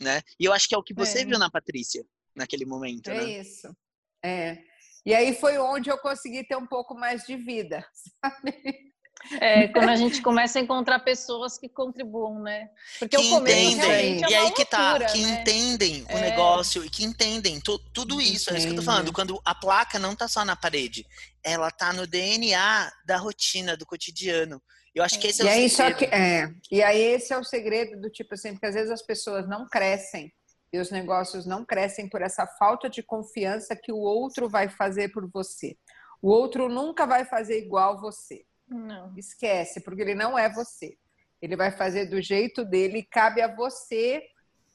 né? 0.00 0.22
E 0.38 0.44
eu 0.44 0.52
acho 0.52 0.68
que 0.68 0.74
é 0.74 0.78
o 0.78 0.82
que 0.82 0.94
você 0.94 1.20
é. 1.20 1.24
viu 1.24 1.38
na 1.38 1.50
Patrícia 1.50 2.04
naquele 2.34 2.64
momento, 2.64 3.10
é 3.10 3.14
né? 3.14 3.24
É 3.24 3.40
isso. 3.40 3.76
É. 4.24 4.58
E 5.06 5.14
aí 5.14 5.34
foi 5.34 5.58
onde 5.58 5.90
eu 5.90 5.98
consegui 5.98 6.44
ter 6.44 6.56
um 6.56 6.66
pouco 6.66 6.94
mais 6.94 7.24
de 7.24 7.36
vida, 7.36 7.86
sabe? 8.24 8.94
É, 9.40 9.68
quando 9.68 9.88
a 9.88 9.96
gente 9.96 10.20
começa 10.20 10.58
a 10.58 10.62
encontrar 10.62 10.98
pessoas 11.00 11.56
que 11.56 11.68
contribuam, 11.68 12.42
né? 12.42 12.68
Porque 12.98 13.16
que 13.16 13.26
o 13.26 13.30
começo 13.30 13.58
entendem, 13.58 14.24
é 14.24 14.28
e 14.28 14.34
aí 14.34 14.50
que 14.52 14.64
tá, 14.64 14.98
que 15.06 15.22
né? 15.22 15.40
entendem 15.40 16.04
o 16.04 16.12
é. 16.12 16.20
negócio 16.20 16.84
e 16.84 16.90
que 16.90 17.04
entendem 17.04 17.58
tu, 17.60 17.78
tudo 17.92 18.20
isso, 18.20 18.52
é 18.52 18.58
isso 18.58 18.66
que 18.66 18.72
eu 18.72 18.76
tô 18.76 18.82
falando. 18.82 19.12
Quando 19.12 19.40
a 19.44 19.54
placa 19.54 19.98
não 19.98 20.14
tá 20.14 20.28
só 20.28 20.44
na 20.44 20.54
parede, 20.54 21.06
ela 21.42 21.70
tá 21.70 21.92
no 21.92 22.06
DNA 22.06 22.92
da 23.06 23.16
rotina, 23.16 23.76
do 23.76 23.86
cotidiano. 23.86 24.60
Eu 24.94 25.02
acho 25.02 25.18
que 25.18 25.26
esse 25.26 25.42
é 25.42 25.44
e 25.44 25.48
o 25.48 25.50
aí, 25.50 25.68
segredo. 25.68 25.92
Só 25.92 25.98
que, 25.98 26.04
é, 26.14 26.54
e 26.70 26.82
aí 26.82 27.00
esse 27.00 27.32
é 27.32 27.38
o 27.38 27.44
segredo 27.44 28.00
do 28.00 28.08
tipo 28.08 28.34
assim, 28.34 28.52
porque 28.52 28.66
às 28.66 28.74
vezes 28.74 28.92
as 28.92 29.02
pessoas 29.02 29.48
não 29.48 29.66
crescem 29.66 30.32
e 30.72 30.78
os 30.78 30.90
negócios 30.90 31.44
não 31.44 31.64
crescem 31.64 32.08
por 32.08 32.22
essa 32.22 32.46
falta 32.46 32.88
de 32.88 33.02
confiança 33.02 33.74
que 33.74 33.92
o 33.92 33.98
outro 33.98 34.48
vai 34.48 34.68
fazer 34.68 35.08
por 35.10 35.28
você. 35.30 35.76
O 36.22 36.28
outro 36.28 36.68
nunca 36.68 37.06
vai 37.06 37.24
fazer 37.24 37.58
igual 37.58 38.00
você. 38.00 38.44
Não. 38.68 39.12
Esquece, 39.16 39.80
porque 39.80 40.00
ele 40.00 40.14
não 40.14 40.38
é 40.38 40.48
você. 40.48 40.96
Ele 41.42 41.56
vai 41.56 41.70
fazer 41.70 42.06
do 42.06 42.22
jeito 42.22 42.64
dele 42.64 42.98
e 42.98 43.04
cabe 43.04 43.42
a 43.42 43.52
você, 43.52 44.22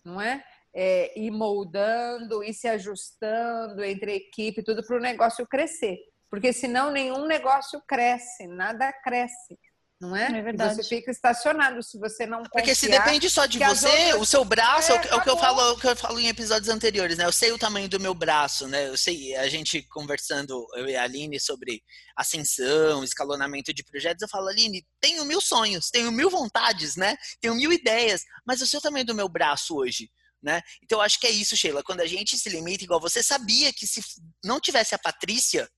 não 0.04 0.22
é? 0.22 0.44
é 0.74 1.18
ir 1.20 1.32
moldando, 1.32 2.44
ir 2.44 2.54
se 2.54 2.68
ajustando 2.68 3.84
entre 3.84 4.12
a 4.12 4.16
equipe, 4.16 4.64
tudo 4.64 4.86
para 4.86 4.98
o 4.98 5.02
negócio 5.02 5.48
crescer. 5.48 5.98
Porque 6.30 6.54
senão 6.54 6.92
nenhum 6.92 7.26
negócio 7.26 7.82
cresce, 7.88 8.46
nada 8.46 8.94
cresce 8.94 9.58
não 10.00 10.16
é? 10.16 10.28
É 10.28 10.42
verdade. 10.42 10.76
Você 10.76 10.84
fica 10.84 11.12
estacionado 11.12 11.84
se 11.84 12.00
você 12.00 12.26
não 12.26 12.42
Porque 12.44 12.74
se 12.74 12.88
depende 12.88 13.30
só 13.30 13.46
de 13.46 13.60
você, 13.60 13.88
outras... 13.88 14.22
o 14.22 14.26
seu 14.26 14.46
braço, 14.46 14.94
é, 14.94 14.96
é, 14.96 15.16
o 15.16 15.22
que 15.22 15.30
eu 15.30 15.38
falo, 15.38 15.74
o 15.74 15.80
que 15.80 15.88
eu 15.88 15.96
falo 15.96 16.20
em 16.20 16.28
episódios 16.28 16.70
anteriores, 16.70 17.18
né? 17.18 17.26
Eu 17.26 17.32
sei 17.34 17.52
o 17.52 17.58
tamanho 17.58 17.90
do 17.90 18.00
meu 18.00 18.14
braço, 18.14 18.68
né? 18.68 18.88
Eu 18.88 18.96
sei, 18.96 19.36
a 19.36 19.50
gente 19.50 19.82
conversando, 19.90 20.66
eu 20.76 20.88
e 20.88 20.96
a 20.96 21.04
Aline, 21.04 21.38
sobre 21.40 21.84
ascensão, 22.16 23.04
escalonamento 23.04 23.74
de 23.74 23.84
projetos, 23.84 24.22
eu 24.22 24.30
falo, 24.30 24.48
Aline, 24.48 24.86
tenho 25.02 25.26
mil 25.26 25.42
sonhos, 25.42 25.90
tenho 25.90 26.12
mil 26.12 26.30
vontades, 26.30 26.96
né? 26.96 27.18
Tenho 27.42 27.56
mil 27.56 27.72
ideias, 27.74 28.24
mas 28.46 28.62
eu 28.62 28.68
sei 28.68 28.80
o 28.80 28.82
tamanho 28.82 29.06
do 29.06 29.16
meu 29.16 29.28
braço 29.28 29.76
hoje. 29.76 30.10
Né? 30.42 30.62
Então, 30.82 31.00
eu 31.00 31.02
acho 31.02 31.20
que 31.20 31.28
é 31.28 31.32
isso, 31.32 31.58
Sheila. 31.58 31.84
Quando 31.84 32.00
a 32.00 32.08
gente 32.08 32.38
se 32.38 32.48
limita, 32.48 32.86
igual 32.86 33.02
você 33.02 33.22
sabia 33.22 33.74
que 33.74 33.86
se 33.86 34.02
não 34.42 34.58
tivesse 34.58 34.96
a 34.96 35.00
Patrícia, 35.00 35.70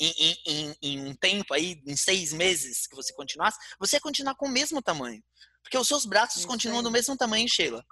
em, 0.00 0.36
em, 0.46 0.76
em, 0.82 1.00
um 1.06 1.14
tempo 1.14 1.54
aí, 1.54 1.80
em 1.86 1.96
seis 1.96 2.32
meses 2.32 2.86
que 2.86 2.96
você 2.96 3.12
continuasse, 3.12 3.58
você 3.78 3.96
ia 3.96 4.00
continuar 4.00 4.34
com 4.34 4.46
o 4.46 4.52
mesmo 4.52 4.82
tamanho. 4.82 5.22
Porque 5.62 5.78
os 5.78 5.86
seus 5.86 6.04
braços 6.04 6.44
continuam 6.44 6.82
do 6.82 6.90
mesmo 6.90 7.16
tamanho, 7.16 7.48
Sheila. 7.48 7.84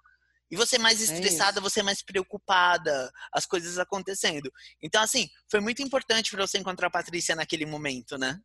E 0.50 0.56
você 0.56 0.78
mais 0.78 1.00
é 1.00 1.04
estressada, 1.14 1.60
é 1.60 1.62
você 1.62 1.82
mais 1.82 2.02
preocupada, 2.02 3.10
as 3.32 3.46
coisas 3.46 3.78
acontecendo. 3.78 4.50
Então, 4.82 5.00
assim, 5.00 5.28
foi 5.48 5.60
muito 5.60 5.80
importante 5.80 6.30
para 6.30 6.46
você 6.46 6.58
encontrar 6.58 6.88
a 6.88 6.90
Patrícia 6.90 7.36
naquele 7.36 7.64
momento, 7.64 8.18
né? 8.18 8.38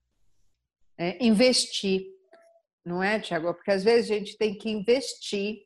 É, 0.98 1.26
investir, 1.26 2.06
não 2.86 3.02
é, 3.02 3.20
Tiago? 3.20 3.54
Porque 3.56 3.72
às 3.72 3.84
vezes 3.84 4.12
a 4.12 4.14
gente 4.14 4.38
tem 4.38 4.56
que 4.56 4.70
investir 4.70 5.58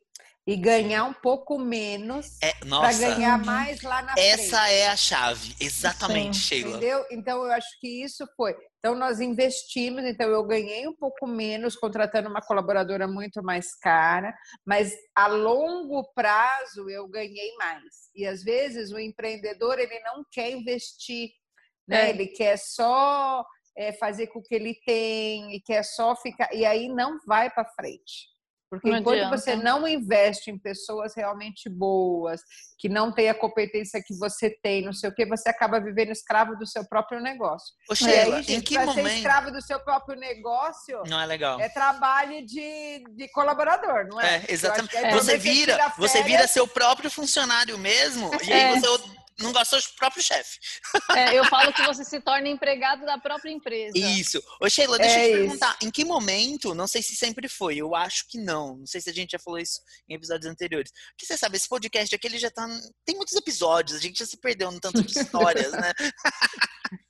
e 0.50 0.56
ganhar 0.56 1.04
um 1.04 1.12
pouco 1.12 1.56
menos 1.60 2.36
é, 2.42 2.52
para 2.54 2.92
ganhar 2.92 3.38
mais 3.38 3.82
lá 3.82 4.02
na 4.02 4.14
essa 4.18 4.34
frente. 4.34 4.40
Essa 4.40 4.68
é 4.68 4.88
a 4.88 4.96
chave, 4.96 5.54
exatamente, 5.60 6.38
Sim. 6.38 6.42
Sheila. 6.42 6.70
Entendeu? 6.70 7.06
Então 7.12 7.44
eu 7.44 7.52
acho 7.52 7.68
que 7.78 8.02
isso 8.02 8.26
foi. 8.36 8.56
Então 8.80 8.96
nós 8.96 9.20
investimos, 9.20 10.02
então 10.02 10.28
eu 10.28 10.42
ganhei 10.42 10.88
um 10.88 10.96
pouco 10.96 11.24
menos 11.24 11.76
contratando 11.76 12.28
uma 12.28 12.40
colaboradora 12.40 13.06
muito 13.06 13.40
mais 13.44 13.76
cara, 13.76 14.34
mas 14.66 14.92
a 15.14 15.28
longo 15.28 16.02
prazo 16.14 16.90
eu 16.90 17.06
ganhei 17.06 17.54
mais. 17.54 18.10
E 18.12 18.26
às 18.26 18.42
vezes 18.42 18.90
o 18.90 18.98
empreendedor 18.98 19.78
ele 19.78 20.00
não 20.00 20.24
quer 20.32 20.50
investir, 20.50 21.30
né? 21.86 22.08
É. 22.08 22.10
Ele 22.10 22.26
quer 22.26 22.56
só 22.56 23.44
é, 23.78 23.92
fazer 23.92 24.26
com 24.26 24.40
o 24.40 24.42
que 24.42 24.56
ele 24.56 24.74
tem 24.84 25.54
e 25.54 25.60
quer 25.60 25.84
só 25.84 26.16
ficar 26.16 26.52
e 26.52 26.66
aí 26.66 26.88
não 26.88 27.20
vai 27.24 27.48
para 27.48 27.64
frente. 27.66 28.39
Porque 28.70 28.88
não 28.88 28.98
enquanto 28.98 29.16
adianta. 29.16 29.36
você 29.36 29.56
não 29.56 29.86
investe 29.86 30.48
em 30.48 30.56
pessoas 30.56 31.12
realmente 31.16 31.68
boas, 31.68 32.40
que 32.78 32.88
não 32.88 33.12
têm 33.12 33.28
a 33.28 33.34
competência 33.34 34.00
que 34.02 34.16
você 34.16 34.48
tem, 34.48 34.84
não 34.84 34.92
sei 34.92 35.10
o 35.10 35.14
que, 35.14 35.26
você 35.26 35.48
acaba 35.48 35.80
vivendo 35.80 36.12
escravo 36.12 36.56
do 36.56 36.64
seu 36.64 36.86
próprio 36.88 37.20
negócio. 37.20 37.74
Ô, 37.90 37.94
Sheila, 37.96 38.36
aí, 38.36 38.42
gente, 38.44 38.54
em 38.54 38.60
que 38.60 38.74
pra 38.74 38.86
momento... 38.86 39.08
ser 39.08 39.16
escravo 39.16 39.50
do 39.50 39.60
seu 39.60 39.80
próprio 39.80 40.18
negócio 40.18 41.02
não 41.08 41.20
é 41.20 41.26
legal. 41.26 41.60
É 41.60 41.68
trabalho 41.68 42.46
de, 42.46 43.04
de 43.10 43.28
colaborador, 43.32 44.06
não 44.08 44.20
é? 44.20 44.36
É, 44.36 44.44
exatamente. 44.48 44.96
É, 44.96 45.10
você 45.10 45.36
vira, 45.36 45.92
você 45.98 46.22
vira 46.22 46.46
seu 46.46 46.68
próprio 46.68 47.10
funcionário 47.10 47.76
mesmo, 47.76 48.30
e 48.44 48.52
aí 48.52 48.60
é. 48.60 48.78
você 48.78 48.86
não 49.40 49.52
gostou 49.52 49.78
do 49.78 49.84
próprio 49.96 50.22
chefe. 50.22 50.58
É, 51.16 51.34
eu 51.34 51.44
falo 51.46 51.72
que 51.72 51.82
você 51.82 52.04
se 52.04 52.20
torna 52.20 52.48
empregado 52.48 53.04
da 53.04 53.18
própria 53.18 53.50
empresa. 53.50 53.98
Isso. 53.98 54.42
Ô, 54.60 54.68
Sheila, 54.68 54.98
deixa 54.98 55.18
é 55.18 55.18
eu 55.18 55.24
te 55.24 55.30
isso. 55.30 55.40
perguntar, 55.40 55.76
em 55.82 55.90
que 55.90 56.04
momento, 56.04 56.74
não 56.74 56.86
sei 56.86 57.02
se 57.02 57.16
sempre 57.16 57.48
foi, 57.48 57.76
eu 57.76 57.94
acho 57.94 58.26
que 58.28 58.38
não, 58.38 58.76
não 58.76 58.86
sei 58.86 59.00
se 59.00 59.10
a 59.10 59.12
gente 59.12 59.32
já 59.32 59.38
falou 59.38 59.58
isso 59.58 59.80
em 60.08 60.14
episódios 60.14 60.50
anteriores, 60.50 60.92
porque 61.10 61.26
você 61.26 61.36
sabe, 61.36 61.56
esse 61.56 61.68
podcast 61.68 62.14
aqui, 62.14 62.26
ele 62.26 62.38
já 62.38 62.50
tá, 62.50 62.66
tem 63.04 63.16
muitos 63.16 63.34
episódios, 63.34 63.96
a 63.96 64.00
gente 64.00 64.18
já 64.18 64.26
se 64.26 64.38
perdeu 64.38 64.70
no 64.70 64.80
tanto 64.80 65.02
de 65.02 65.18
histórias, 65.18 65.72
né? 65.72 65.92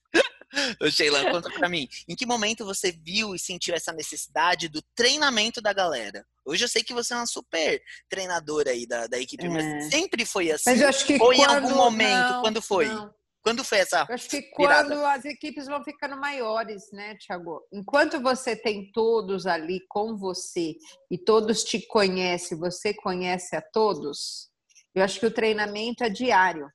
Ô, 0.80 0.90
Sheila, 0.90 1.30
conta 1.30 1.50
pra 1.50 1.68
mim. 1.68 1.88
Em 2.08 2.14
que 2.14 2.26
momento 2.26 2.64
você 2.64 2.92
viu 2.92 3.34
e 3.34 3.38
sentiu 3.38 3.74
essa 3.74 3.92
necessidade 3.92 4.68
do 4.68 4.82
treinamento 4.94 5.60
da 5.60 5.72
galera? 5.72 6.24
Hoje 6.44 6.64
eu 6.64 6.68
sei 6.68 6.82
que 6.82 6.94
você 6.94 7.12
é 7.14 7.16
uma 7.16 7.26
super 7.26 7.80
treinadora 8.08 8.70
aí 8.70 8.86
da, 8.86 9.06
da 9.06 9.18
equipe, 9.18 9.44
é. 9.44 9.48
mas 9.48 9.90
sempre 9.90 10.24
foi 10.24 10.50
assim? 10.50 10.70
Mas 10.70 10.80
eu 10.80 10.88
acho 10.88 11.06
que 11.06 11.14
Ou 11.14 11.34
quando, 11.34 11.38
em 11.38 11.44
algum 11.44 11.74
momento, 11.74 12.32
não, 12.32 12.40
quando 12.42 12.62
foi? 12.62 12.86
Não. 12.86 13.14
Quando 13.42 13.64
foi 13.64 13.78
essa? 13.78 14.04
Eu 14.08 14.14
acho 14.14 14.28
que 14.28 14.42
quando 14.50 14.92
as 14.92 15.24
equipes 15.24 15.66
vão 15.66 15.82
ficando 15.82 16.16
maiores, 16.16 16.90
né, 16.92 17.16
Tiago? 17.16 17.66
Enquanto 17.72 18.20
você 18.20 18.54
tem 18.54 18.90
todos 18.92 19.46
ali 19.46 19.80
com 19.88 20.16
você 20.16 20.74
e 21.10 21.16
todos 21.16 21.64
te 21.64 21.80
conhecem, 21.86 22.58
você 22.58 22.92
conhece 22.92 23.56
a 23.56 23.62
todos, 23.62 24.50
eu 24.94 25.02
acho 25.02 25.18
que 25.18 25.26
o 25.26 25.30
treinamento 25.30 26.04
é 26.04 26.10
diário, 26.10 26.70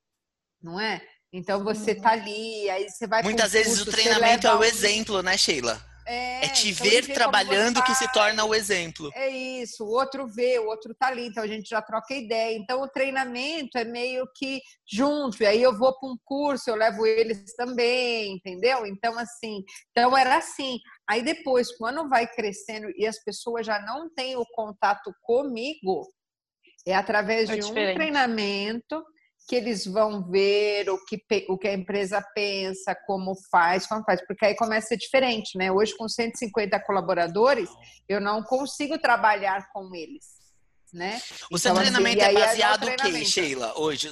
não 0.60 0.80
é? 0.80 1.06
Então 1.36 1.62
você 1.62 1.94
tá 1.94 2.14
uhum. 2.14 2.22
ali, 2.22 2.70
aí 2.70 2.90
você 2.90 3.06
vai. 3.06 3.22
Muitas 3.22 3.52
vezes 3.52 3.80
curso, 3.80 3.90
o 3.90 3.92
treinamento 3.92 4.48
é 4.48 4.56
o 4.56 4.64
exemplo, 4.64 5.22
né, 5.22 5.38
Sheila? 5.38 5.84
É, 6.08 6.46
é 6.46 6.50
te 6.50 6.70
então 6.70 6.86
ver 6.86 7.14
trabalhando 7.14 7.84
que 7.84 7.94
se 7.94 8.10
torna 8.14 8.46
o 8.46 8.56
exemplo. 8.56 9.10
É 9.14 9.28
isso, 9.28 9.84
o 9.84 9.90
outro 9.90 10.28
vê, 10.28 10.60
o 10.60 10.68
outro 10.68 10.96
tá 10.96 11.08
ali, 11.08 11.28
então 11.28 11.44
a 11.44 11.48
gente 11.48 11.68
já 11.68 11.82
troca 11.82 12.14
ideia. 12.14 12.56
Então 12.56 12.82
o 12.82 12.88
treinamento 12.88 13.78
é 13.78 13.84
meio 13.84 14.26
que 14.36 14.62
junto, 14.90 15.44
e 15.44 15.46
aí 15.46 15.62
eu 15.62 15.78
vou 15.78 16.00
para 16.00 16.08
um 16.08 16.18
curso, 16.24 16.70
eu 16.70 16.76
levo 16.76 17.06
eles 17.06 17.54
também, 17.56 18.36
entendeu? 18.36 18.86
Então 18.86 19.18
assim, 19.20 19.62
então 19.92 20.16
era 20.16 20.38
assim. 20.38 20.80
Aí 21.10 21.22
depois, 21.22 21.76
quando 21.76 22.08
vai 22.08 22.28
crescendo 22.28 22.88
e 22.96 23.06
as 23.06 23.22
pessoas 23.22 23.66
já 23.66 23.82
não 23.82 24.10
têm 24.14 24.38
o 24.38 24.46
contato 24.54 25.12
comigo, 25.22 26.08
é 26.88 26.96
através 26.96 27.50
é 27.50 27.56
de 27.56 27.62
diferente. 27.62 27.92
um 27.92 27.96
treinamento 27.96 29.04
que 29.48 29.56
eles 29.56 29.86
vão 29.86 30.24
ver 30.30 30.90
o 30.90 31.04
que, 31.06 31.22
o 31.50 31.58
que 31.58 31.68
a 31.68 31.74
empresa 31.74 32.22
pensa, 32.34 32.96
como 33.06 33.36
faz, 33.52 33.86
como 33.86 34.04
faz, 34.04 34.26
porque 34.26 34.46
aí 34.46 34.56
começa 34.56 34.88
a 34.88 34.90
ser 34.90 34.98
diferente, 34.98 35.58
né? 35.58 35.72
Hoje, 35.72 35.96
com 35.96 36.10
150 36.10 36.80
colaboradores, 36.82 37.70
eu 38.10 38.20
não 38.20 38.42
consigo 38.44 38.98
trabalhar 38.98 39.70
com 39.72 39.94
eles. 39.94 40.44
Né? 40.94 41.22
O 41.52 41.60
seu 41.60 41.72
então, 41.72 41.84
assim, 41.84 41.92
treinamento 41.92 42.24
assim, 42.24 42.38
é 42.38 42.40
baseado 42.40 42.86
no 42.86 42.96
que, 42.96 43.26
Sheila? 43.26 43.74
Hoje, 43.78 44.10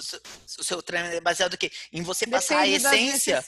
o 0.59 0.63
seu 0.63 0.83
treinamento 0.83 1.17
é 1.17 1.21
baseado 1.21 1.53
no 1.53 1.57
quê? 1.57 1.71
Em 1.93 2.01
você 2.01 2.27
passar 2.27 2.65
Depende 2.65 2.85
a 2.85 2.89
essência. 2.89 3.43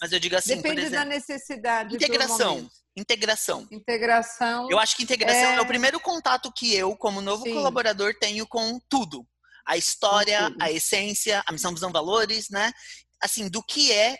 Mas 0.00 0.12
eu 0.12 0.20
digo 0.20 0.36
assim, 0.36 0.56
Depende 0.56 0.82
exemplo, 0.82 0.96
da 0.96 1.04
necessidade. 1.04 1.96
Integração. 1.96 2.70
Integração. 2.96 3.66
Integração. 3.72 4.68
Eu 4.70 4.78
acho 4.78 4.96
que 4.96 5.02
integração 5.02 5.50
é... 5.50 5.56
é... 5.56 5.60
o 5.60 5.66
primeiro 5.66 5.98
contato 5.98 6.52
que 6.52 6.76
eu, 6.76 6.96
como 6.96 7.20
novo 7.20 7.42
Sim. 7.42 7.54
colaborador, 7.54 8.14
tenho 8.20 8.46
com 8.46 8.78
tudo 8.88 9.26
a 9.66 9.76
história, 9.76 10.54
a 10.60 10.70
essência, 10.70 11.42
a 11.46 11.52
missão, 11.52 11.74
visão, 11.74 11.90
valores, 11.90 12.48
né? 12.50 12.72
Assim, 13.20 13.48
do 13.48 13.62
que 13.62 13.92
é 13.92 14.16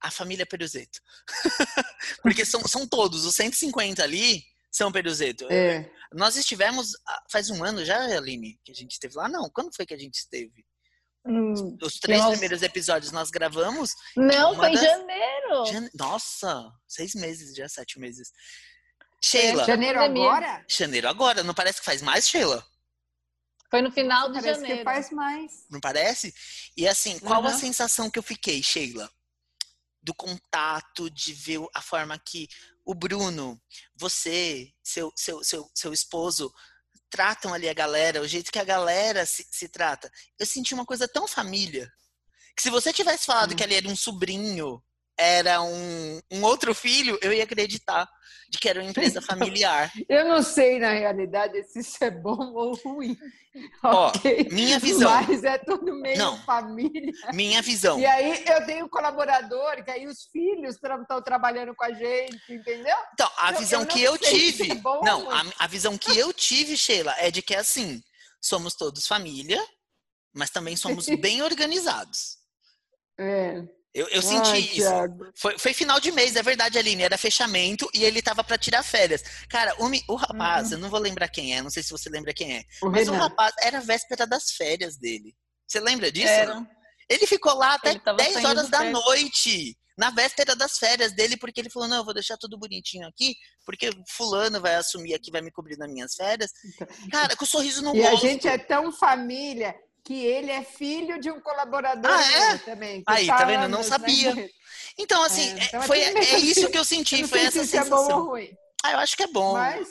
a 0.00 0.10
família 0.10 0.44
Peruzeto. 0.44 1.00
Porque 2.22 2.44
são, 2.44 2.60
são 2.68 2.86
todos, 2.86 3.24
os 3.24 3.34
150 3.34 4.02
ali, 4.02 4.44
São 4.70 4.92
Peruzeto. 4.92 5.46
É. 5.50 5.90
Nós 6.12 6.36
estivemos 6.36 6.92
ah, 7.08 7.22
faz 7.30 7.48
um 7.48 7.64
ano 7.64 7.84
já, 7.84 7.98
Aline, 8.16 8.58
que 8.62 8.70
a 8.70 8.74
gente 8.74 8.92
esteve 8.92 9.16
lá. 9.16 9.28
Não, 9.28 9.48
quando 9.50 9.74
foi 9.74 9.86
que 9.86 9.94
a 9.94 9.98
gente 9.98 10.16
esteve? 10.16 10.64
Hum, 11.26 11.78
Os 11.80 11.98
três 11.98 12.20
nossa. 12.20 12.32
primeiros 12.32 12.62
episódios 12.62 13.10
nós 13.10 13.30
gravamos. 13.30 13.92
Não, 14.14 14.54
foi 14.54 14.68
em 14.68 14.74
das... 14.74 14.82
janeiro. 14.82 15.66
Jane... 15.66 15.90
Nossa, 15.94 16.70
seis 16.86 17.14
meses 17.14 17.54
já, 17.54 17.66
sete 17.66 17.98
meses. 17.98 18.30
Sheila. 19.22 19.62
É, 19.62 19.66
janeiro 19.66 20.00
agora? 20.00 20.64
Janeiro 20.68 21.08
agora. 21.08 21.42
Não 21.42 21.54
parece 21.54 21.78
que 21.78 21.86
faz 21.86 22.02
mais, 22.02 22.28
Sheila? 22.28 22.62
Foi 23.74 23.82
no 23.82 23.90
final 23.90 24.28
de 24.28 24.34
parece 24.34 24.60
janeiro. 24.60 24.78
Que 24.78 24.84
faz 24.84 25.10
mais. 25.10 25.66
Não 25.68 25.80
parece? 25.80 26.32
E 26.76 26.86
assim, 26.86 27.18
qual 27.18 27.42
uhum. 27.42 27.48
a 27.48 27.52
sensação 27.52 28.08
que 28.08 28.16
eu 28.16 28.22
fiquei, 28.22 28.62
Sheila? 28.62 29.10
Do 30.00 30.14
contato, 30.14 31.10
de 31.10 31.32
ver 31.32 31.58
a 31.74 31.82
forma 31.82 32.16
que 32.16 32.46
o 32.84 32.94
Bruno, 32.94 33.60
você, 33.96 34.72
seu, 34.80 35.12
seu, 35.16 35.42
seu, 35.42 35.68
seu 35.74 35.92
esposo, 35.92 36.54
tratam 37.10 37.52
ali 37.52 37.68
a 37.68 37.74
galera, 37.74 38.20
o 38.20 38.28
jeito 38.28 38.52
que 38.52 38.60
a 38.60 38.64
galera 38.64 39.26
se, 39.26 39.44
se 39.50 39.68
trata. 39.68 40.08
Eu 40.38 40.46
senti 40.46 40.72
uma 40.72 40.86
coisa 40.86 41.08
tão 41.08 41.26
família. 41.26 41.92
Que 42.56 42.62
se 42.62 42.70
você 42.70 42.92
tivesse 42.92 43.26
falado 43.26 43.54
hum. 43.54 43.56
que 43.56 43.64
ali 43.64 43.74
era 43.74 43.88
um 43.88 43.96
sobrinho 43.96 44.80
era 45.18 45.62
um, 45.62 46.20
um 46.30 46.42
outro 46.42 46.74
filho, 46.74 47.18
eu 47.22 47.32
ia 47.32 47.44
acreditar 47.44 48.08
de 48.48 48.58
que 48.58 48.68
era 48.68 48.80
uma 48.80 48.88
empresa 48.88 49.18
então, 49.18 49.22
familiar. 49.22 49.90
Eu 50.08 50.26
não 50.26 50.42
sei, 50.42 50.78
na 50.78 50.92
realidade, 50.92 51.62
se 51.64 51.80
isso 51.80 52.02
é 52.02 52.10
bom 52.10 52.52
ou 52.52 52.74
ruim. 52.76 53.16
Ó, 53.82 54.08
okay. 54.08 54.48
minha 54.50 54.78
visão. 54.78 55.10
Mas 55.10 55.44
é 55.44 55.58
tudo 55.58 55.94
meio 55.94 56.18
não, 56.18 56.36
família. 56.42 57.12
Minha 57.32 57.62
visão. 57.62 57.98
E 57.98 58.06
aí 58.06 58.44
eu 58.46 58.66
tenho 58.66 58.86
um 58.86 58.88
colaborador, 58.88 59.84
que 59.84 59.90
aí 59.90 60.06
os 60.06 60.24
filhos 60.24 60.76
estão 60.76 61.22
trabalhando 61.22 61.74
com 61.74 61.84
a 61.84 61.92
gente, 61.92 62.52
entendeu? 62.52 62.96
Então, 63.12 63.30
a 63.36 63.52
eu, 63.52 63.58
visão 63.58 63.80
eu 63.82 63.86
que 63.86 64.02
eu 64.02 64.18
tive. 64.18 64.72
É 64.72 64.74
não, 64.74 65.30
a, 65.30 65.44
a 65.60 65.66
visão 65.66 65.96
que 65.96 66.16
eu 66.18 66.32
tive, 66.32 66.76
Sheila, 66.76 67.14
é 67.18 67.30
de 67.30 67.42
que 67.42 67.54
assim, 67.54 68.02
somos 68.40 68.74
todos 68.74 69.06
família, 69.06 69.64
mas 70.32 70.50
também 70.50 70.76
somos 70.76 71.06
bem 71.20 71.42
organizados. 71.42 72.38
É. 73.18 73.62
Eu, 73.94 74.08
eu 74.08 74.20
senti 74.20 74.50
Ai, 74.50 74.60
isso. 74.60 74.90
Foi, 75.36 75.56
foi, 75.56 75.72
final 75.72 76.00
de 76.00 76.10
mês, 76.10 76.34
é 76.34 76.42
verdade, 76.42 76.76
Aline. 76.76 77.04
Era 77.04 77.16
fechamento 77.16 77.88
e 77.94 78.02
ele 78.02 78.20
tava 78.20 78.42
para 78.42 78.58
tirar 78.58 78.82
férias. 78.82 79.22
Cara, 79.48 79.72
o, 79.78 80.12
o 80.12 80.16
rapaz, 80.16 80.68
uhum. 80.68 80.72
eu 80.72 80.78
não 80.78 80.90
vou 80.90 80.98
lembrar 80.98 81.28
quem 81.28 81.54
é, 81.54 81.62
não 81.62 81.70
sei 81.70 81.80
se 81.80 81.92
você 81.92 82.10
lembra 82.10 82.34
quem 82.34 82.56
é. 82.56 82.64
O 82.82 82.90
mas 82.90 83.06
Renan. 83.06 83.16
o 83.16 83.20
rapaz 83.20 83.54
era 83.62 83.80
véspera 83.80 84.26
das 84.26 84.50
férias 84.50 84.96
dele. 84.96 85.32
Você 85.64 85.78
lembra 85.78 86.10
disso? 86.10 86.26
Era. 86.26 86.66
Ele 87.08 87.24
ficou 87.26 87.54
lá 87.54 87.74
até 87.74 87.94
10 87.94 88.44
horas 88.44 88.68
da 88.68 88.82
noite. 88.82 89.76
Na 89.96 90.10
véspera 90.10 90.56
das 90.56 90.76
férias 90.76 91.12
dele, 91.12 91.36
porque 91.36 91.60
ele 91.60 91.70
falou: 91.70 91.88
não, 91.88 91.98
eu 91.98 92.04
vou 92.04 92.12
deixar 92.12 92.36
tudo 92.36 92.58
bonitinho 92.58 93.06
aqui, 93.06 93.36
porque 93.64 93.90
fulano 94.08 94.60
vai 94.60 94.74
assumir 94.74 95.14
aqui, 95.14 95.30
vai 95.30 95.40
me 95.40 95.52
cobrir 95.52 95.76
nas 95.76 95.88
minhas 95.88 96.16
férias. 96.16 96.50
Então, 96.74 96.88
Cara, 97.12 97.36
com 97.36 97.44
o 97.44 97.46
sorriso 97.46 97.80
no 97.80 97.94
e 97.94 98.02
rosto. 98.02 98.12
E 98.12 98.16
a 98.16 98.32
gente 98.32 98.48
é 98.48 98.58
tão 98.58 98.90
família 98.90 99.72
que 100.04 100.24
ele 100.24 100.50
é 100.50 100.62
filho 100.62 101.18
de 101.18 101.30
um 101.30 101.40
colaborador 101.40 102.10
ah, 102.10 102.52
é? 102.52 102.58
também. 102.58 103.02
Aí, 103.06 103.26
tá 103.26 103.44
vendo? 103.44 103.64
Eu 103.64 103.68
não 103.68 103.78
né? 103.78 103.84
sabia. 103.84 104.34
Né? 104.34 104.48
Então, 104.98 105.22
assim, 105.22 105.50
é, 105.58 105.64
então 105.64 105.82
foi, 105.82 106.00
é 106.00 106.38
isso 106.38 106.68
que 106.70 106.78
eu 106.78 106.84
senti, 106.84 107.22
eu 107.22 107.28
foi 107.28 107.40
essa 107.40 107.64
sensação. 107.64 107.98
Se 107.98 108.10
é 108.10 108.14
bom 108.14 108.20
ou 108.20 108.30
ruim. 108.30 108.50
Ah, 108.84 108.92
eu 108.92 108.98
acho 108.98 109.16
que 109.16 109.22
é 109.22 109.26
bom. 109.26 109.54
Mas, 109.54 109.88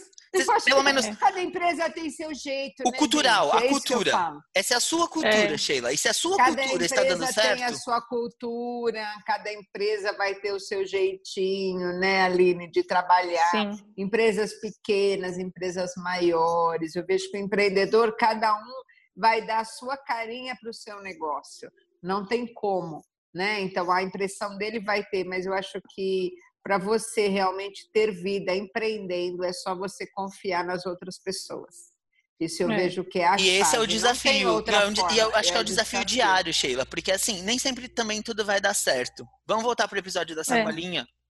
pelo 0.63 0.83
menos 0.83 1.05
cada 1.17 1.41
empresa 1.41 1.89
tem 1.89 2.11
seu 2.11 2.33
jeito. 2.33 2.83
O 2.85 2.91
né, 2.91 2.97
cultural, 2.97 3.51
gente? 3.51 3.63
a 3.63 3.65
é 3.65 3.69
cultura. 3.69 4.11
Essa 4.53 4.73
é 4.75 4.77
a 4.77 4.79
sua 4.79 5.07
cultura, 5.07 5.53
é. 5.53 5.57
Sheila. 5.57 5.91
E 5.91 5.97
se 5.97 6.07
a 6.07 6.13
sua 6.13 6.37
cada 6.37 6.61
cultura 6.61 6.85
está 6.85 7.03
dando 7.03 7.25
certo. 7.25 7.57
Tem 7.57 7.65
a 7.65 7.73
sua 7.73 8.01
cultura, 8.01 9.05
cada 9.25 9.51
empresa 9.51 10.13
vai 10.13 10.35
ter 10.35 10.53
o 10.53 10.59
seu 10.59 10.85
jeitinho, 10.85 11.99
né, 11.99 12.21
Aline, 12.21 12.69
de 12.69 12.83
trabalhar. 12.83 13.49
Sim. 13.49 13.77
Empresas 13.97 14.53
pequenas, 14.59 15.39
empresas 15.39 15.91
maiores. 15.97 16.95
Eu 16.95 17.05
vejo 17.05 17.29
que 17.31 17.37
o 17.37 17.41
empreendedor, 17.41 18.15
cada 18.15 18.53
um 18.55 18.92
vai 19.15 19.45
dar 19.45 19.59
a 19.59 19.65
sua 19.65 19.97
carinha 19.97 20.55
para 20.59 20.69
o 20.69 20.73
seu 20.73 21.01
negócio. 21.01 21.71
Não 22.01 22.25
tem 22.25 22.51
como, 22.53 23.01
né? 23.33 23.61
Então 23.61 23.91
a 23.91 24.01
impressão 24.01 24.57
dele 24.57 24.79
vai 24.79 25.03
ter, 25.05 25.23
mas 25.23 25.45
eu 25.45 25.53
acho 25.53 25.79
que 25.93 26.31
para 26.63 26.77
você 26.77 27.27
realmente 27.27 27.89
ter 27.91 28.11
vida 28.11 28.55
empreendendo 28.55 29.43
é 29.43 29.51
só 29.51 29.75
você 29.75 30.07
confiar 30.11 30.63
nas 30.63 30.85
outras 30.85 31.19
pessoas. 31.19 31.93
Isso 32.39 32.63
eu 32.63 32.71
é. 32.71 32.75
vejo 32.75 33.03
que 33.03 33.19
é 33.19 33.27
a 33.27 33.35
E 33.39 33.47
esse 33.47 33.75
é 33.75 33.79
o 33.79 33.87
desafio. 33.87 34.63
E 35.11 35.17
eu 35.17 35.35
acho 35.35 35.49
é 35.49 35.51
que 35.51 35.57
é 35.57 35.61
o 35.61 35.63
desafio, 35.63 35.99
desafio, 35.99 36.05
diário, 36.05 36.53
Sheila, 36.53 36.85
porque 36.85 37.11
assim, 37.11 37.41
nem 37.43 37.59
sempre 37.59 37.87
também 37.87 38.21
tudo 38.21 38.43
vai 38.43 38.59
dar 38.59 38.73
certo. 38.73 39.25
Vamos 39.45 39.63
voltar 39.63 39.87
para 39.87 39.95
o 39.95 39.99
episódio 39.99 40.35
da 40.35 40.41
é. 40.41 40.45
sacolinha? 40.45 41.01
É. 41.01 41.23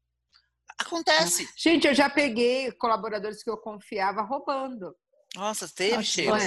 Acontece. 0.79 1.47
Gente, 1.57 1.87
eu 1.87 1.93
já 1.93 2.09
peguei 2.09 2.71
colaboradores 2.73 3.43
que 3.43 3.49
eu 3.49 3.57
confiava 3.57 4.21
roubando. 4.21 4.95
Nossa, 5.35 5.67
teve, 5.67 6.03
Sheila. 6.03 6.39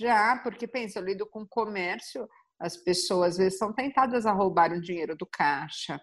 Já, 0.00 0.40
porque 0.42 0.66
pensa, 0.66 0.98
eu 0.98 1.04
lido 1.04 1.26
com 1.26 1.46
comércio, 1.46 2.26
as 2.58 2.74
pessoas 2.74 3.32
às 3.32 3.36
vezes 3.36 3.58
são 3.58 3.70
tentadas 3.70 4.24
a 4.24 4.32
roubar 4.32 4.72
o 4.72 4.80
dinheiro 4.80 5.14
do 5.14 5.26
caixa, 5.26 6.00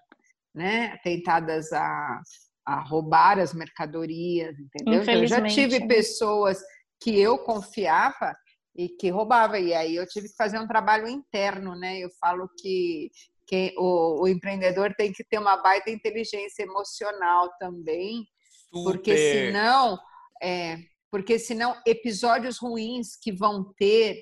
né? 0.54 0.98
Tentadas 1.04 1.74
a, 1.74 2.22
a 2.64 2.80
roubar 2.82 3.40
as 3.40 3.56
mercadorias, 3.56 4.56
entendeu? 4.60 5.02
Então, 5.02 5.14
eu 5.16 5.26
já 5.26 5.44
tive 5.48 5.80
né? 5.80 5.88
pessoas 5.88 6.62
que 7.02 7.20
eu 7.20 7.40
confiava 7.40 8.36
e 8.76 8.88
que 8.88 9.10
roubava 9.10 9.58
e 9.58 9.74
aí 9.74 9.96
eu 9.96 10.08
tive 10.08 10.28
que 10.28 10.36
fazer 10.36 10.60
um 10.60 10.68
trabalho 10.68 11.08
interno, 11.08 11.76
né? 11.76 11.98
Eu 11.98 12.10
falo 12.20 12.48
que 12.60 13.10
que 13.50 13.74
o, 13.78 14.24
o, 14.24 14.28
empreendedor 14.28 14.94
tem 14.94 15.14
que 15.14 15.24
ter 15.24 15.40
uma 15.40 15.56
baita 15.56 15.90
inteligência 15.90 16.64
emocional 16.64 17.50
também, 17.58 18.28
Super. 18.70 18.92
porque 18.92 19.16
senão 19.16 19.98
é, 20.44 20.80
porque 21.12 21.39
senão 21.39 21.76
episódios 21.86 22.58
ruins 22.58 23.15
que 23.15 23.32
vão 23.32 23.74
ter 23.78 24.22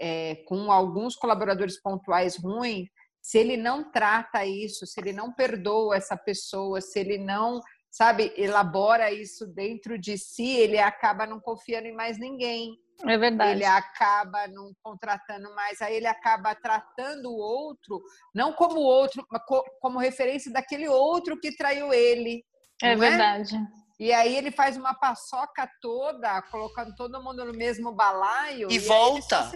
é, 0.00 0.36
com 0.46 0.72
alguns 0.72 1.14
colaboradores 1.14 1.80
pontuais 1.80 2.36
ruins, 2.36 2.88
se 3.22 3.38
ele 3.38 3.56
não 3.56 3.90
trata 3.90 4.44
isso, 4.44 4.84
se 4.84 5.00
ele 5.00 5.12
não 5.12 5.32
perdoa 5.32 5.96
essa 5.96 6.16
pessoa, 6.16 6.80
se 6.80 6.98
ele 6.98 7.18
não, 7.18 7.60
sabe, 7.88 8.32
elabora 8.36 9.12
isso 9.12 9.46
dentro 9.46 9.96
de 9.96 10.18
si, 10.18 10.56
ele 10.56 10.78
acaba 10.78 11.24
não 11.24 11.38
confiando 11.38 11.86
em 11.86 11.94
mais 11.94 12.18
ninguém. 12.18 12.76
É 13.06 13.16
verdade. 13.16 13.52
Ele 13.52 13.64
acaba 13.64 14.48
não 14.48 14.72
contratando 14.82 15.54
mais, 15.54 15.80
aí 15.80 15.96
ele 15.96 16.06
acaba 16.06 16.54
tratando 16.54 17.30
o 17.30 17.36
outro, 17.36 18.02
não 18.34 18.52
como 18.52 18.80
outro, 18.80 19.24
mas 19.30 19.42
como 19.80 19.98
referência 19.98 20.52
daquele 20.52 20.88
outro 20.88 21.38
que 21.38 21.56
traiu 21.56 21.92
ele. 21.92 22.44
É 22.82 22.96
verdade. 22.96 23.56
É? 23.56 23.81
E 23.98 24.12
aí 24.12 24.36
ele 24.36 24.50
faz 24.50 24.76
uma 24.76 24.94
paçoca 24.94 25.68
toda, 25.80 26.42
colocando 26.42 26.94
todo 26.94 27.22
mundo 27.22 27.44
no 27.44 27.52
mesmo 27.52 27.92
balaio. 27.92 28.70
E, 28.70 28.74
e 28.74 28.78
volta 28.78 29.50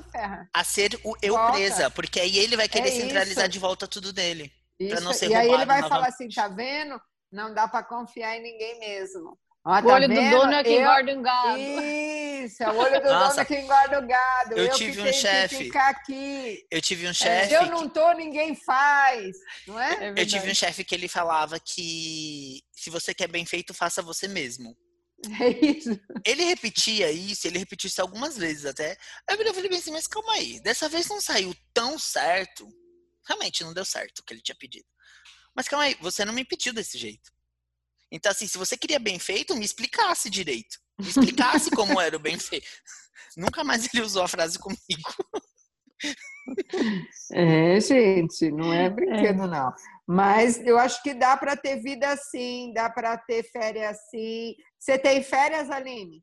a 0.53 0.65
ser 0.65 1.01
o 1.05 1.17
eu 1.23 1.35
volta. 1.35 1.53
presa, 1.53 1.91
porque 1.91 2.21
aí 2.21 2.39
ele 2.39 2.57
vai 2.57 2.69
querer 2.69 2.89
é 2.89 2.93
centralizar 2.93 3.45
isso. 3.45 3.53
de 3.53 3.59
volta 3.59 3.89
tudo 3.89 4.13
dele. 4.13 4.53
Para 4.89 5.01
não 5.01 5.13
ser 5.13 5.31
E 5.31 5.35
aí 5.35 5.51
ele 5.51 5.65
vai 5.65 5.89
falar 5.89 6.09
assim, 6.09 6.29
tá 6.29 6.49
vendo? 6.49 7.01
Não 7.33 7.53
dá 7.53 7.67
para 7.67 7.85
confiar 7.85 8.37
em 8.37 8.43
ninguém 8.43 8.79
mesmo. 8.79 9.39
Tá 9.67 9.81
o 9.83 9.89
olho 9.89 10.07
vendo? 10.07 10.31
do 10.31 10.31
dono 10.31 10.53
é 10.53 10.63
que 10.63 10.79
engorda 10.79 11.13
um 11.13 11.23
gado. 11.23 11.59
Isso, 11.59 12.63
é 12.63 12.71
o 12.71 12.77
olho 12.77 13.03
do 13.03 13.09
Nossa, 13.09 13.35
dono 13.35 13.47
que 13.47 13.55
engorda 13.57 13.99
o 13.99 14.07
gado. 14.07 14.53
Eu, 14.53 14.67
eu 14.67 14.75
tive 14.75 15.01
um 15.01 15.13
chefe. 15.13 15.71
Eu 16.71 16.81
tive 16.81 17.09
um 17.09 17.13
chefe. 17.13 17.53
É, 17.53 17.59
se 17.59 17.65
eu 17.65 17.67
não 17.67 17.89
tô, 17.89 18.13
ninguém 18.13 18.55
faz, 18.55 19.37
não 19.67 19.81
é? 19.81 20.07
é 20.07 20.23
eu 20.23 20.25
tive 20.25 20.49
um 20.49 20.55
chefe 20.55 20.85
que 20.85 20.95
ele 20.95 21.09
falava 21.09 21.59
que 21.59 22.63
se 22.71 22.91
você 22.91 23.13
quer 23.13 23.27
bem 23.27 23.45
feito, 23.45 23.75
faça 23.75 24.01
você 24.01 24.29
mesmo. 24.29 24.77
É 25.41 25.49
isso. 25.49 25.99
Ele 26.25 26.45
repetia 26.45 27.11
isso, 27.11 27.49
ele 27.49 27.59
repetiu 27.59 27.89
isso 27.89 28.01
algumas 28.03 28.37
vezes 28.37 28.67
até. 28.67 28.97
Aí 29.29 29.37
eu 29.37 29.55
falei 29.55 29.69
bem 29.69 29.79
assim, 29.79 29.91
mas 29.91 30.07
calma 30.07 30.35
aí, 30.35 30.61
dessa 30.61 30.89
vez 30.91 31.09
não 31.09 31.21
saiu 31.21 31.57
tão 31.75 31.99
certo. 31.99 32.69
Realmente 33.27 33.65
não 33.65 33.73
deu 33.75 33.85
certo 33.85 34.21
o 34.21 34.23
que 34.23 34.35
ele 34.35 34.43
tinha 34.43 34.55
pedido. 34.57 34.87
Mas 35.57 35.67
calma 35.67 35.87
aí, 35.87 35.97
você 36.01 36.25
não 36.25 36.35
me 36.35 36.45
pediu 36.45 36.73
desse 36.73 36.99
jeito. 36.99 37.33
Então, 38.11 38.31
assim, 38.31 38.47
se 38.47 38.59
você 38.59 38.77
queria 38.77 38.99
bem 38.99 39.19
feito, 39.19 39.57
me 39.57 39.65
explicasse 39.65 40.31
direito. 40.31 40.79
Me 40.99 41.09
explicasse 41.09 41.71
como 41.71 42.01
era 42.01 42.17
o 42.17 42.21
bem 42.21 42.39
feito. 42.39 42.67
Nunca 43.37 43.65
mais 43.65 43.93
ele 43.93 44.03
usou 44.03 44.23
a 44.23 44.29
frase 44.29 44.59
comigo. 44.59 44.79
É, 47.33 47.81
gente, 47.81 48.51
não 48.53 48.73
é 48.73 48.89
brinquedo, 48.89 49.43
é. 49.43 49.47
não. 49.47 49.75
Mas 50.07 50.59
eu 50.65 50.79
acho 50.79 51.03
que 51.03 51.13
dá 51.13 51.37
para 51.37 51.57
ter 51.57 51.83
vida 51.83 52.09
assim, 52.09 52.73
dá 52.73 52.89
para 52.89 53.19
ter 53.19 53.43
férias 53.51 53.99
assim. 53.99 54.55
Você 54.79 54.97
tem 54.99 55.23
férias, 55.23 55.71
Aline? 55.71 56.23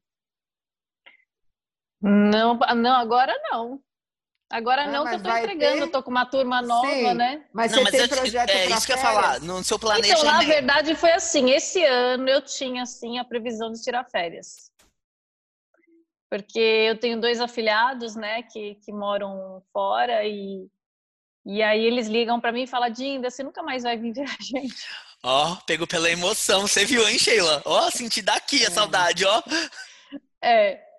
Não, 2.01 2.57
não, 2.57 2.95
agora 2.95 3.33
não. 3.51 3.81
Agora 4.53 4.83
ah, 4.83 4.87
não, 4.87 5.03
que 5.03 5.15
eu 5.15 5.23
tô 5.23 5.35
entregando, 5.35 5.77
ter... 5.77 5.81
eu 5.81 5.91
tô 5.91 6.03
com 6.03 6.11
uma 6.11 6.27
turma 6.27 6.61
nova, 6.61 6.87
Sim, 6.87 7.15
né? 7.15 7.43
Mas 7.51 7.71
não, 7.71 7.79
você 7.79 7.83
mas 7.85 7.91
tem 7.91 8.01
eu, 8.01 8.07
projeto 8.09 8.49
É 8.51 8.65
isso 8.67 8.85
que 8.85 8.91
eu 8.91 8.97
ia 8.97 9.01
falar, 9.01 9.39
no 9.39 9.63
seu 9.63 9.79
planejamento. 9.79 10.19
Então, 10.19 10.31
na 10.31 10.43
verdade, 10.43 10.93
foi 10.93 11.11
assim, 11.11 11.49
esse 11.49 11.83
ano 11.83 12.29
eu 12.29 12.39
tinha, 12.39 12.83
assim, 12.83 13.17
a 13.17 13.25
previsão 13.25 13.71
de 13.71 13.81
tirar 13.81 14.03
férias. 14.03 14.71
Porque 16.29 16.59
eu 16.59 16.99
tenho 16.99 17.19
dois 17.19 17.41
afilhados, 17.41 18.15
né, 18.15 18.43
que, 18.43 18.75
que 18.75 18.91
moram 18.91 19.63
fora 19.73 20.23
e, 20.23 20.67
e 21.47 21.63
aí 21.63 21.83
eles 21.83 22.05
ligam 22.05 22.39
para 22.39 22.51
mim 22.51 22.61
e 22.61 22.67
falam, 22.67 22.91
Dinda, 22.91 23.31
você 23.31 23.41
nunca 23.41 23.63
mais 23.63 23.81
vai 23.81 23.97
vir 23.97 24.13
ver 24.13 24.29
a 24.29 24.37
gente. 24.39 24.85
Ó, 25.25 25.53
oh, 25.53 25.65
pegou 25.65 25.87
pela 25.87 26.11
emoção, 26.11 26.67
você 26.67 26.85
viu, 26.85 27.07
hein, 27.09 27.17
Sheila? 27.17 27.63
Ó, 27.65 27.87
oh, 27.87 27.89
senti 27.89 28.21
daqui 28.21 28.63
a 28.63 28.67
é. 28.67 28.71
saudade, 28.71 29.25
ó. 29.25 29.41
É. 30.43 30.92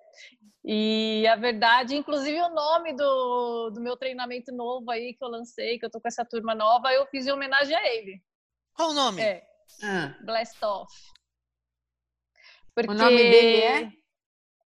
E 0.64 1.27
a 1.27 1.37
verdade, 1.37 1.94
inclusive 1.94 2.40
o 2.40 2.48
nome 2.48 2.94
do, 2.94 3.70
do 3.70 3.81
meu 3.83 3.96
treinamento 3.98 4.50
novo 4.50 4.90
aí 4.90 5.12
que 5.12 5.22
eu 5.22 5.29
lancei, 5.29 5.79
que 5.79 5.85
eu 5.85 5.90
tô 5.90 6.00
com 6.00 6.09
essa 6.09 6.24
turma 6.24 6.55
nova, 6.55 6.90
eu 6.92 7.07
fiz 7.07 7.27
em 7.27 7.33
homenagem 7.33 7.77
a 7.77 7.87
ele. 7.94 8.22
Qual 8.72 8.90
o 8.90 8.94
nome? 8.94 9.20
É. 9.20 9.46
Ah. 9.83 10.16
Blast 10.24 10.62
Off. 10.64 10.92
Porque 12.74 12.90
o 12.90 12.94
nome 12.94 13.16
dele 13.16 13.61
é? 13.62 13.92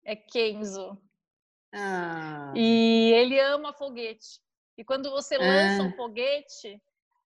É 0.04 0.16
Kenzo. 0.16 0.98
Ah. 1.74 2.52
E 2.56 3.12
ele 3.12 3.38
ama 3.38 3.74
foguete. 3.74 4.40
E 4.78 4.84
quando 4.84 5.10
você 5.10 5.36
lança 5.36 5.82
ah. 5.82 5.86
um 5.86 5.92
foguete, 5.94 6.82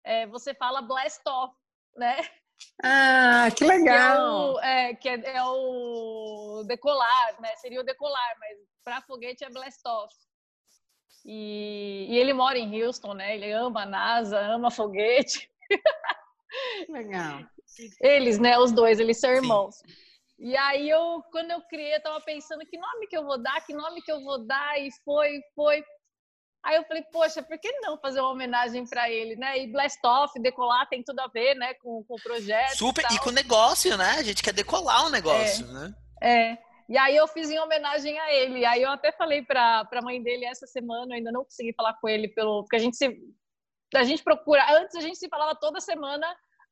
é, 0.05 0.27
você 0.27 0.55
fala 0.55 0.83
blast 0.83 1.21
off, 1.27 1.55
né? 1.97 2.17
Ah, 2.83 3.49
que 3.57 3.65
legal! 3.65 3.85
Que 3.85 3.89
é 3.89 4.21
o, 4.21 4.61
é, 4.61 4.95
que 4.95 5.09
é, 5.09 5.37
é 5.37 5.43
o 5.45 6.65
decolar, 6.67 7.41
né? 7.41 7.55
Seria 7.57 7.81
o 7.81 7.85
decolar, 7.85 8.37
mas 8.41 8.59
para 8.85 9.03
foguete 9.03 9.45
é 9.45 9.51
blast 9.51 9.81
off. 9.87 10.15
E, 11.25 12.07
e, 12.11 12.19
ele 12.19 12.33
mora 12.33 12.59
em 12.59 12.83
Houston, 12.83 13.15
né? 13.15 13.37
Ele 13.37 13.53
ama 13.53 13.83
a 13.83 13.87
NASA, 13.87 14.41
ama 14.41 14.71
foguete. 14.71 15.49
Legal. 16.89 17.41
Eles, 18.01 18.39
né? 18.39 18.59
Os 18.59 18.73
dois, 18.73 18.99
eles 18.99 19.21
são 19.21 19.31
irmãos. 19.31 19.77
Sim. 19.77 19.85
E 20.39 20.57
aí 20.57 20.91
eu, 20.91 21.23
quando 21.31 21.53
eu 21.53 21.61
criei, 21.63 21.95
eu 21.95 22.03
tava 22.03 22.21
pensando 22.21 22.67
que 22.67 22.77
nome 22.77 23.07
que 23.07 23.17
eu 23.17 23.25
vou 23.25 23.41
dar, 23.41 23.65
que 23.65 23.73
nome 23.73 24.03
que 24.03 24.11
eu 24.11 24.21
vou 24.25 24.45
dar, 24.45 24.77
e 24.81 24.91
foi, 25.05 25.41
foi. 25.55 25.85
Aí 26.65 26.77
eu 26.77 26.85
falei, 26.85 27.03
poxa, 27.13 27.43
por 27.43 27.59
que 27.59 27.71
não 27.81 27.99
fazer 27.99 28.21
uma 28.21 28.31
homenagem 28.31 28.87
para 28.87 29.11
ele, 29.11 29.35
né? 29.35 29.59
E 29.59 29.67
Blast 29.67 29.99
Off, 30.05 30.41
decolar 30.41 30.89
tem 30.89 31.03
tudo 31.03 31.19
a 31.21 31.27
ver, 31.27 31.57
né, 31.57 31.75
com, 31.75 32.05
com 32.05 32.15
o 32.15 32.23
projeto. 32.23 32.77
Super, 32.77 33.05
e, 33.11 33.15
e 33.17 33.19
com 33.19 33.31
o 33.31 33.33
negócio, 33.33 33.97
né? 33.97 34.13
A 34.19 34.23
gente 34.23 34.43
quer 34.43 34.53
decolar 34.53 35.07
o 35.07 35.11
negócio, 35.11 35.69
é, 35.69 35.73
né? 35.73 35.95
É. 36.23 36.59
E 36.89 36.97
aí 36.97 37.17
eu 37.17 37.27
fiz 37.27 37.51
em 37.51 37.59
homenagem 37.59 38.19
a 38.19 38.33
ele. 38.33 38.65
Aí 38.65 38.83
eu 38.83 38.91
até 38.91 39.11
falei 39.11 39.43
para 39.43 39.89
a 39.91 40.03
mãe 40.03 40.23
dele 40.23 40.45
essa 40.45 40.67
semana, 40.67 41.13
eu 41.13 41.17
ainda 41.17 41.33
não 41.33 41.45
consegui 41.45 41.73
falar 41.75 41.95
com 41.95 42.09
ele 42.09 42.29
pelo, 42.29 42.63
porque 42.63 42.77
a 42.77 42.81
gente 42.81 42.97
se 42.97 43.07
a 43.95 44.05
gente 44.05 44.23
procura, 44.23 44.65
antes 44.79 44.95
a 44.97 45.01
gente 45.01 45.19
se 45.19 45.29
falava 45.29 45.55
toda 45.55 45.81
semana 45.81 46.27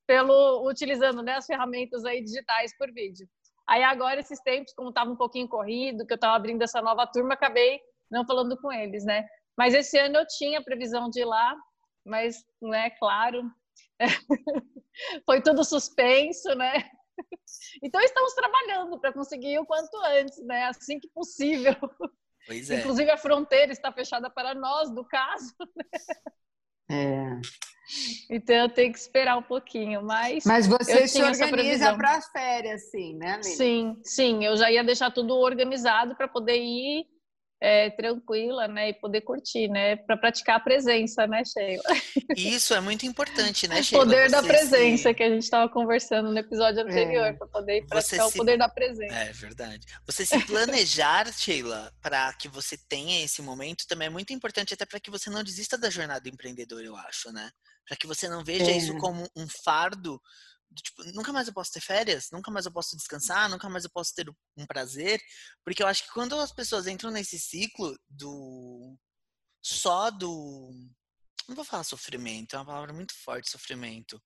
pelo 0.06 0.66
utilizando 0.66 1.22
né, 1.22 1.34
as 1.34 1.46
ferramentas 1.46 2.04
aí 2.04 2.22
digitais 2.22 2.76
por 2.76 2.92
vídeo. 2.92 3.28
Aí 3.68 3.82
agora 3.82 4.20
esses 4.20 4.40
tempos, 4.40 4.72
como 4.74 4.88
estava 4.88 5.10
um 5.10 5.16
pouquinho 5.16 5.48
corrido, 5.48 6.06
que 6.06 6.12
eu 6.12 6.16
estava 6.16 6.34
abrindo 6.34 6.62
essa 6.62 6.80
nova 6.80 7.06
turma, 7.06 7.34
acabei 7.34 7.80
não 8.10 8.26
falando 8.26 8.56
com 8.56 8.72
eles, 8.72 9.04
né? 9.04 9.24
Mas 9.56 9.74
esse 9.74 9.98
ano 9.98 10.18
eu 10.18 10.26
tinha 10.26 10.62
previsão 10.62 11.10
de 11.10 11.20
ir 11.20 11.24
lá, 11.24 11.56
mas, 12.04 12.44
né, 12.62 12.90
claro, 12.90 13.42
foi 15.26 15.42
tudo 15.42 15.64
suspenso, 15.64 16.54
né? 16.54 16.72
Então 17.82 18.00
estamos 18.00 18.32
trabalhando 18.32 18.98
para 18.98 19.12
conseguir 19.12 19.58
o 19.58 19.66
quanto 19.66 19.94
antes, 20.04 20.42
né? 20.46 20.64
Assim 20.64 20.98
que 20.98 21.08
possível. 21.08 21.76
Pois 22.46 22.70
é. 22.70 22.78
Inclusive 22.78 23.10
a 23.10 23.16
fronteira 23.16 23.72
está 23.72 23.92
fechada 23.92 24.30
para 24.30 24.54
nós, 24.54 24.90
do 24.90 25.04
caso. 25.04 25.54
Né? 26.88 26.96
É. 26.96 27.40
Então 28.30 28.56
eu 28.56 28.68
tenho 28.68 28.92
que 28.92 28.98
esperar 28.98 29.36
um 29.36 29.42
pouquinho, 29.42 30.02
mas. 30.02 30.44
Mas 30.44 30.66
você 30.66 31.06
se 31.06 31.22
organiza 31.22 31.94
para 31.94 32.16
as 32.16 32.28
férias, 32.30 32.90
sim, 32.90 33.16
né, 33.16 33.32
Aline? 33.34 33.44
Sim, 33.44 34.00
sim. 34.04 34.44
Eu 34.44 34.56
já 34.56 34.70
ia 34.70 34.84
deixar 34.84 35.10
tudo 35.10 35.36
organizado 35.36 36.16
para 36.16 36.28
poder 36.28 36.56
ir 36.56 37.06
é, 37.60 37.90
tranquila, 37.90 38.66
né, 38.66 38.88
e 38.88 38.94
poder 38.94 39.20
curtir, 39.20 39.68
né, 39.68 39.96
para 39.96 40.16
praticar 40.16 40.56
a 40.56 40.60
presença, 40.60 41.26
né, 41.26 41.42
Sheila? 41.44 41.82
Isso 42.34 42.72
é 42.72 42.80
muito 42.80 43.04
importante, 43.04 43.68
né, 43.68 43.82
Sheila? 43.82 44.04
O 44.04 44.06
poder 44.06 44.30
da 44.30 44.42
presença 44.42 45.10
se... 45.10 45.14
que 45.14 45.22
a 45.22 45.28
gente 45.28 45.42
estava 45.42 45.68
conversando 45.68 46.30
no 46.30 46.38
episódio 46.38 46.82
anterior, 46.82 47.26
é. 47.26 47.32
para 47.34 47.46
poder 47.46 47.86
praticar 47.86 48.28
se... 48.28 48.34
o 48.34 48.38
poder 48.38 48.56
da 48.56 48.68
presença. 48.68 49.14
É 49.14 49.32
verdade. 49.32 49.86
Você 50.06 50.24
se 50.24 50.38
planejar, 50.46 51.30
Sheila, 51.36 51.92
para 52.00 52.32
que 52.32 52.48
você 52.48 52.78
tenha 52.88 53.22
esse 53.22 53.42
momento 53.42 53.86
também 53.86 54.06
é 54.06 54.10
muito 54.10 54.32
importante, 54.32 54.72
até 54.72 54.86
para 54.86 55.00
que 55.00 55.10
você 55.10 55.28
não 55.28 55.44
desista 55.44 55.76
da 55.76 55.90
jornada 55.90 56.28
empreendedora, 56.28 56.84
eu 56.84 56.96
acho, 56.96 57.30
né? 57.30 57.50
Para 57.86 57.96
que 57.96 58.06
você 58.06 58.28
não 58.28 58.42
veja 58.42 58.70
é. 58.70 58.76
isso 58.76 58.96
como 58.98 59.28
um 59.36 59.46
fardo 59.48 60.20
tipo, 60.74 61.04
nunca 61.12 61.32
mais 61.32 61.48
eu 61.48 61.54
posso 61.54 61.72
ter 61.72 61.80
férias, 61.80 62.28
nunca 62.32 62.50
mais 62.50 62.66
eu 62.66 62.72
posso 62.72 62.96
descansar, 62.96 63.48
nunca 63.48 63.68
mais 63.68 63.84
eu 63.84 63.90
posso 63.90 64.14
ter 64.14 64.28
um 64.56 64.66
prazer, 64.66 65.20
porque 65.64 65.82
eu 65.82 65.86
acho 65.86 66.04
que 66.04 66.12
quando 66.12 66.38
as 66.38 66.52
pessoas 66.52 66.86
entram 66.86 67.10
nesse 67.10 67.38
ciclo 67.38 67.96
do 68.08 68.96
só 69.62 70.10
do 70.10 70.70
não 71.48 71.56
vou 71.56 71.64
falar 71.64 71.82
sofrimento, 71.84 72.54
é 72.54 72.58
uma 72.58 72.66
palavra 72.66 72.92
muito 72.92 73.14
forte, 73.14 73.50
sofrimento, 73.50 74.22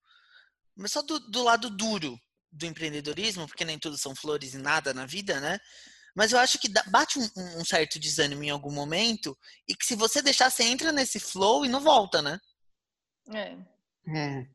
mas 0.77 0.93
só 0.93 1.03
do, 1.03 1.19
do 1.31 1.43
lado 1.43 1.71
duro 1.71 2.19
do 2.53 2.67
empreendedorismo, 2.67 3.47
porque 3.47 3.65
nem 3.65 3.79
tudo 3.79 3.99
são 3.99 4.15
flores 4.15 4.55
e 4.55 4.59
nada 4.59 4.95
na 4.95 5.07
vida, 5.07 5.41
né? 5.41 5.59
Mas 6.15 6.31
eu 6.31 6.39
acho 6.39 6.59
que 6.59 6.69
bate 6.89 7.19
um, 7.19 7.29
um 7.59 7.65
certo 7.65 7.99
desânimo 7.99 8.45
em 8.45 8.51
algum 8.51 8.71
momento 8.71 9.37
e 9.67 9.75
que 9.75 9.85
se 9.85 9.97
você 9.97 10.23
deixar, 10.23 10.49
você 10.51 10.63
entra 10.63 10.93
nesse 10.93 11.19
flow 11.19 11.65
e 11.65 11.69
não 11.69 11.81
volta, 11.81 12.23
né? 12.23 12.39
É. 13.33 13.57
É. 14.07 14.54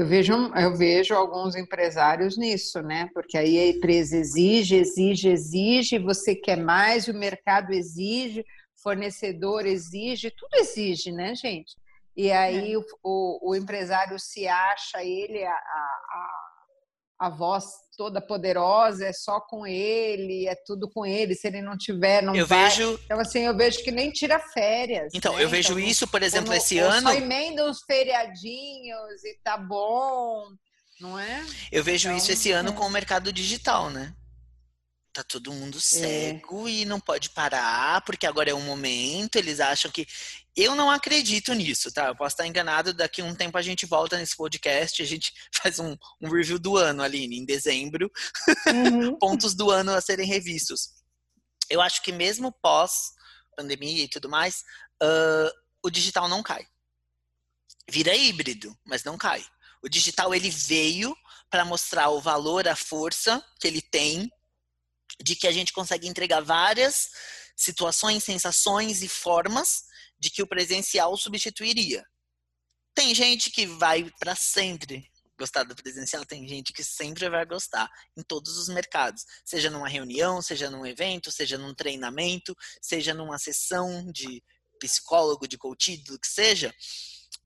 Eu 0.00 0.06
vejo, 0.06 0.32
eu 0.32 0.74
vejo 0.74 1.14
alguns 1.14 1.54
empresários 1.54 2.38
nisso, 2.38 2.80
né? 2.80 3.10
Porque 3.12 3.36
aí 3.36 3.58
a 3.58 3.68
empresa 3.68 4.16
exige, 4.16 4.76
exige, 4.76 5.28
exige, 5.28 5.98
você 5.98 6.34
quer 6.34 6.56
mais, 6.56 7.06
o 7.06 7.12
mercado 7.12 7.70
exige, 7.70 8.42
fornecedor 8.82 9.66
exige, 9.66 10.30
tudo 10.30 10.54
exige, 10.54 11.12
né, 11.12 11.34
gente? 11.34 11.76
E 12.16 12.32
aí 12.32 12.72
é. 12.72 12.78
o, 12.78 12.84
o, 13.02 13.50
o, 13.50 13.54
empresário 13.54 14.18
se 14.18 14.48
acha 14.48 15.04
ele 15.04 15.44
a, 15.44 15.52
a, 15.52 17.26
a 17.26 17.28
voz 17.28 17.66
toda 18.00 18.18
poderosa, 18.18 19.04
é 19.04 19.12
só 19.12 19.38
com 19.38 19.66
ele, 19.66 20.48
é 20.48 20.54
tudo 20.54 20.88
com 20.88 21.04
ele, 21.04 21.34
se 21.34 21.46
ele 21.46 21.60
não 21.60 21.76
tiver, 21.76 22.22
não 22.22 22.34
eu 22.34 22.46
vai. 22.46 22.70
Vejo... 22.70 22.98
Então, 23.04 23.20
assim, 23.20 23.40
eu 23.40 23.54
vejo 23.54 23.84
que 23.84 23.90
nem 23.90 24.10
tira 24.10 24.38
férias. 24.38 25.12
Então, 25.12 25.36
né? 25.36 25.44
eu 25.44 25.50
vejo 25.50 25.74
então, 25.74 25.86
isso, 25.86 26.08
por 26.08 26.22
exemplo, 26.22 26.54
esse 26.54 26.78
ano... 26.78 27.10
Só 27.10 27.12
emenda 27.12 27.68
uns 27.68 27.82
feriadinhos 27.82 29.22
e 29.22 29.38
tá 29.44 29.58
bom, 29.58 30.46
não 30.98 31.18
é? 31.18 31.44
Eu 31.70 31.84
vejo 31.84 32.08
então, 32.08 32.16
isso 32.16 32.32
esse 32.32 32.50
ano 32.50 32.70
é. 32.70 32.72
com 32.72 32.86
o 32.86 32.90
mercado 32.90 33.30
digital, 33.30 33.90
né? 33.90 34.14
Tá 35.12 35.24
todo 35.24 35.52
mundo 35.52 35.76
é. 35.78 35.80
cego 35.80 36.68
é. 36.68 36.70
e 36.70 36.84
não 36.84 37.00
pode 37.00 37.30
parar, 37.30 38.00
porque 38.02 38.26
agora 38.26 38.50
é 38.50 38.54
o 38.54 38.60
momento, 38.60 39.36
eles 39.36 39.58
acham 39.58 39.90
que 39.90 40.06
eu 40.56 40.74
não 40.76 40.90
acredito 40.90 41.52
nisso, 41.52 41.92
tá? 41.92 42.08
Eu 42.08 42.16
posso 42.16 42.34
estar 42.34 42.46
enganado, 42.46 42.92
daqui 42.92 43.20
a 43.20 43.24
um 43.24 43.34
tempo 43.34 43.58
a 43.58 43.62
gente 43.62 43.86
volta 43.86 44.16
nesse 44.16 44.36
podcast, 44.36 45.02
a 45.02 45.06
gente 45.06 45.32
faz 45.60 45.78
um, 45.80 45.96
um 46.20 46.30
review 46.30 46.58
do 46.58 46.76
ano, 46.76 47.02
Aline, 47.02 47.38
em 47.38 47.44
dezembro. 47.44 48.10
Uhum. 48.66 49.16
Pontos 49.18 49.54
do 49.54 49.70
ano 49.70 49.92
a 49.92 50.00
serem 50.00 50.26
revistos. 50.26 50.90
Eu 51.68 51.80
acho 51.80 52.02
que 52.02 52.12
mesmo 52.12 52.52
pós 52.52 53.12
pandemia 53.56 54.04
e 54.04 54.08
tudo 54.08 54.28
mais, 54.28 54.62
uh, 55.02 55.50
o 55.84 55.90
digital 55.90 56.28
não 56.28 56.42
cai. 56.42 56.66
Vira 57.88 58.14
híbrido, 58.14 58.76
mas 58.86 59.04
não 59.04 59.18
cai. 59.18 59.44
O 59.82 59.88
digital 59.88 60.34
ele 60.34 60.50
veio 60.50 61.14
para 61.50 61.64
mostrar 61.64 62.10
o 62.10 62.20
valor, 62.20 62.68
a 62.68 62.76
força 62.76 63.44
que 63.60 63.66
ele 63.66 63.82
tem 63.82 64.30
de 65.22 65.36
que 65.36 65.46
a 65.46 65.52
gente 65.52 65.72
consegue 65.72 66.08
entregar 66.08 66.40
várias 66.40 67.10
situações, 67.56 68.24
sensações 68.24 69.02
e 69.02 69.08
formas 69.08 69.84
de 70.18 70.30
que 70.30 70.42
o 70.42 70.46
presencial 70.46 71.16
substituiria. 71.16 72.04
Tem 72.94 73.14
gente 73.14 73.50
que 73.50 73.66
vai 73.66 74.10
para 74.18 74.34
sempre 74.34 75.10
gostar 75.38 75.64
do 75.64 75.74
presencial, 75.74 76.26
tem 76.26 76.46
gente 76.46 76.70
que 76.70 76.84
sempre 76.84 77.28
vai 77.30 77.46
gostar 77.46 77.90
em 78.14 78.22
todos 78.22 78.58
os 78.58 78.68
mercados, 78.68 79.24
seja 79.42 79.70
numa 79.70 79.88
reunião, 79.88 80.42
seja 80.42 80.68
num 80.68 80.84
evento, 80.84 81.32
seja 81.32 81.56
num 81.56 81.74
treinamento, 81.74 82.54
seja 82.82 83.14
numa 83.14 83.38
sessão 83.38 84.12
de 84.12 84.42
psicólogo, 84.78 85.48
de 85.48 85.56
coaching, 85.56 86.02
do 86.04 86.18
que 86.18 86.26
seja. 86.26 86.74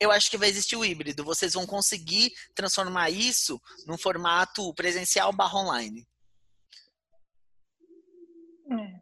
Eu 0.00 0.10
acho 0.10 0.28
que 0.28 0.36
vai 0.36 0.48
existir 0.48 0.74
o 0.74 0.84
híbrido. 0.84 1.24
Vocês 1.24 1.52
vão 1.52 1.66
conseguir 1.66 2.32
transformar 2.54 3.10
isso 3.10 3.60
num 3.86 3.96
formato 3.96 4.74
presencial 4.74 5.32
barra 5.32 5.58
online. 5.58 6.04
É. 8.70 9.00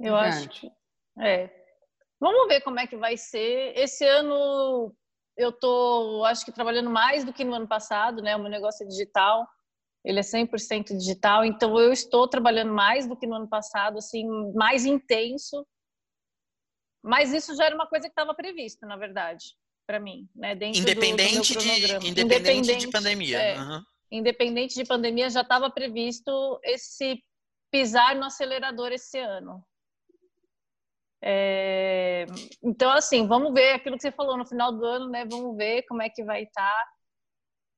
Eu 0.00 0.14
Verdade. 0.14 0.36
acho 0.36 0.48
que. 0.48 0.72
É. 1.20 1.50
Vamos 2.20 2.48
ver 2.48 2.60
como 2.62 2.80
é 2.80 2.86
que 2.86 2.96
vai 2.96 3.16
ser. 3.16 3.72
Esse 3.76 4.04
ano 4.04 4.94
eu 5.36 5.52
tô, 5.52 6.24
acho 6.24 6.44
que 6.44 6.52
trabalhando 6.52 6.90
mais 6.90 7.24
do 7.24 7.32
que 7.32 7.44
no 7.44 7.54
ano 7.54 7.68
passado, 7.68 8.20
né? 8.20 8.34
O 8.34 8.40
meu 8.40 8.50
negócio 8.50 8.84
é 8.84 8.88
digital, 8.88 9.46
ele 10.04 10.18
é 10.18 10.22
100% 10.22 10.96
digital, 10.96 11.44
então 11.44 11.78
eu 11.78 11.92
estou 11.92 12.26
trabalhando 12.26 12.72
mais 12.72 13.06
do 13.08 13.16
que 13.16 13.26
no 13.26 13.36
ano 13.36 13.48
passado, 13.48 13.98
assim, 13.98 14.26
mais 14.54 14.84
intenso. 14.84 15.64
Mas 17.02 17.32
isso 17.32 17.54
já 17.54 17.66
era 17.66 17.74
uma 17.74 17.86
coisa 17.86 18.06
que 18.06 18.12
estava 18.12 18.34
prevista, 18.34 18.84
na 18.84 18.96
verdade, 18.96 19.54
para 19.86 20.00
mim, 20.00 20.28
né? 20.34 20.56
Dentro 20.56 20.80
independente, 20.80 21.54
do, 21.54 21.60
do 21.60 21.64
de, 21.64 21.70
independente, 21.70 22.20
independente 22.20 22.86
de 22.86 22.90
pandemia. 22.90 23.40
É, 23.40 23.60
uhum. 23.60 23.82
Independente 24.10 24.74
de 24.74 24.84
pandemia, 24.84 25.30
já 25.30 25.42
estava 25.42 25.70
previsto 25.70 26.58
esse 26.64 27.22
pisar 27.70 28.14
no 28.16 28.24
acelerador 28.24 28.92
esse 28.92 29.18
ano. 29.18 29.64
É, 31.22 32.26
então, 32.62 32.90
assim, 32.92 33.26
vamos 33.26 33.52
ver 33.52 33.72
aquilo 33.72 33.96
que 33.96 34.02
você 34.02 34.12
falou 34.12 34.36
no 34.36 34.46
final 34.46 34.72
do 34.72 34.84
ano, 34.84 35.08
né? 35.08 35.24
Vamos 35.28 35.56
ver 35.56 35.82
como 35.82 36.02
é 36.02 36.08
que 36.08 36.22
vai 36.22 36.44
estar. 36.44 36.62
Tá. 36.62 36.86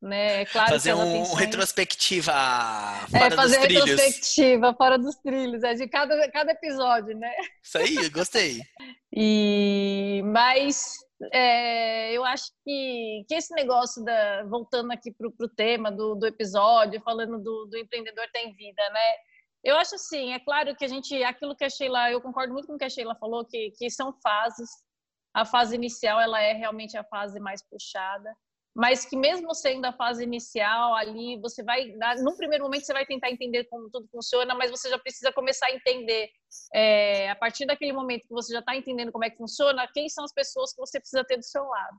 né? 0.03 0.43
É 0.43 0.45
claro 0.45 0.71
fazer 0.71 0.95
um 0.95 1.01
atenções... 1.01 1.39
retrospectiva 1.39 2.33
é, 2.33 3.19
fora 3.19 3.27
é, 3.27 3.37
fazer 3.37 3.57
dos 3.57 3.67
trilhos. 3.67 3.85
retrospectiva 3.91 4.75
fora 4.75 4.99
dos 4.99 5.17
trilhos, 5.17 5.63
é 5.63 5.75
de 5.75 5.89
cada, 5.89 6.31
cada 6.31 6.53
episódio, 6.53 7.17
né? 7.17 7.33
Isso 7.63 7.79
aí, 7.79 8.09
gostei. 8.11 8.61
e 9.13 10.23
mas 10.27 10.99
é, 11.33 12.13
eu 12.13 12.25
acho 12.25 12.51
que, 12.65 13.25
que 13.29 13.35
esse 13.35 13.55
negócio 13.55 14.05
da 14.05 14.45
voltando 14.45 14.91
aqui 14.93 15.13
para 15.13 15.29
o 15.29 15.49
tema 15.49 15.91
do, 15.91 16.15
do 16.15 16.27
episódio, 16.27 17.01
falando 17.03 17.39
do, 17.39 17.67
do 17.67 17.77
empreendedor 17.79 18.27
tem 18.33 18.55
vida, 18.55 18.83
né? 18.91 19.17
Eu 19.63 19.77
acho 19.77 19.95
assim, 19.95 20.33
é 20.33 20.41
claro 20.41 20.75
que 20.75 20.85
a 20.85 20.89
gente, 20.89 21.23
aquilo 21.23 21.55
que 21.55 21.65
a 21.65 21.71
Sheila, 21.71 22.11
eu 22.11 22.21
concordo 22.21 22.53
muito 22.53 22.67
com 22.67 22.75
o 22.75 22.79
que 22.79 22.85
a 22.85 22.91
Sheila 22.91 23.15
falou, 23.17 23.45
que, 23.45 23.71
que 23.73 23.91
são 23.91 24.13
fases. 24.23 24.71
A 25.35 25.45
fase 25.45 25.77
inicial, 25.77 26.21
ela 26.21 26.41
é 26.41 26.53
realmente 26.55 26.97
a 26.97 27.05
fase 27.05 27.39
mais 27.39 27.63
puxada 27.69 28.35
mas 28.75 29.05
que 29.05 29.17
mesmo 29.17 29.53
sendo 29.55 29.85
a 29.85 29.93
fase 29.93 30.23
inicial 30.23 30.95
ali, 30.95 31.39
você 31.41 31.63
vai, 31.63 31.93
num 32.19 32.37
primeiro 32.37 32.65
momento 32.65 32.85
você 32.85 32.93
vai 32.93 33.05
tentar 33.05 33.31
entender 33.31 33.65
como 33.65 33.91
tudo 33.91 34.09
funciona, 34.09 34.55
mas 34.55 34.71
você 34.71 34.89
já 34.89 34.99
precisa 34.99 35.33
começar 35.33 35.67
a 35.67 35.73
entender, 35.73 36.31
é, 36.73 37.31
a 37.31 37.37
partir 37.37 37.67
daquele 37.67 37.93
momento 37.93 38.27
que 38.27 38.35
você 38.35 38.53
já 38.53 38.61
está 38.61 38.77
entendendo 38.77 39.11
como 39.11 39.25
é 39.25 39.31
que 39.31 39.37
funciona, 39.37 39.89
quem 39.93 40.09
são 40.09 40.25
as 40.25 40.33
pessoas 40.33 40.73
que 40.73 40.81
você 40.81 41.01
precisa 41.01 41.25
ter 41.25 41.37
do 41.37 41.45
seu 41.45 41.65
lado. 41.65 41.99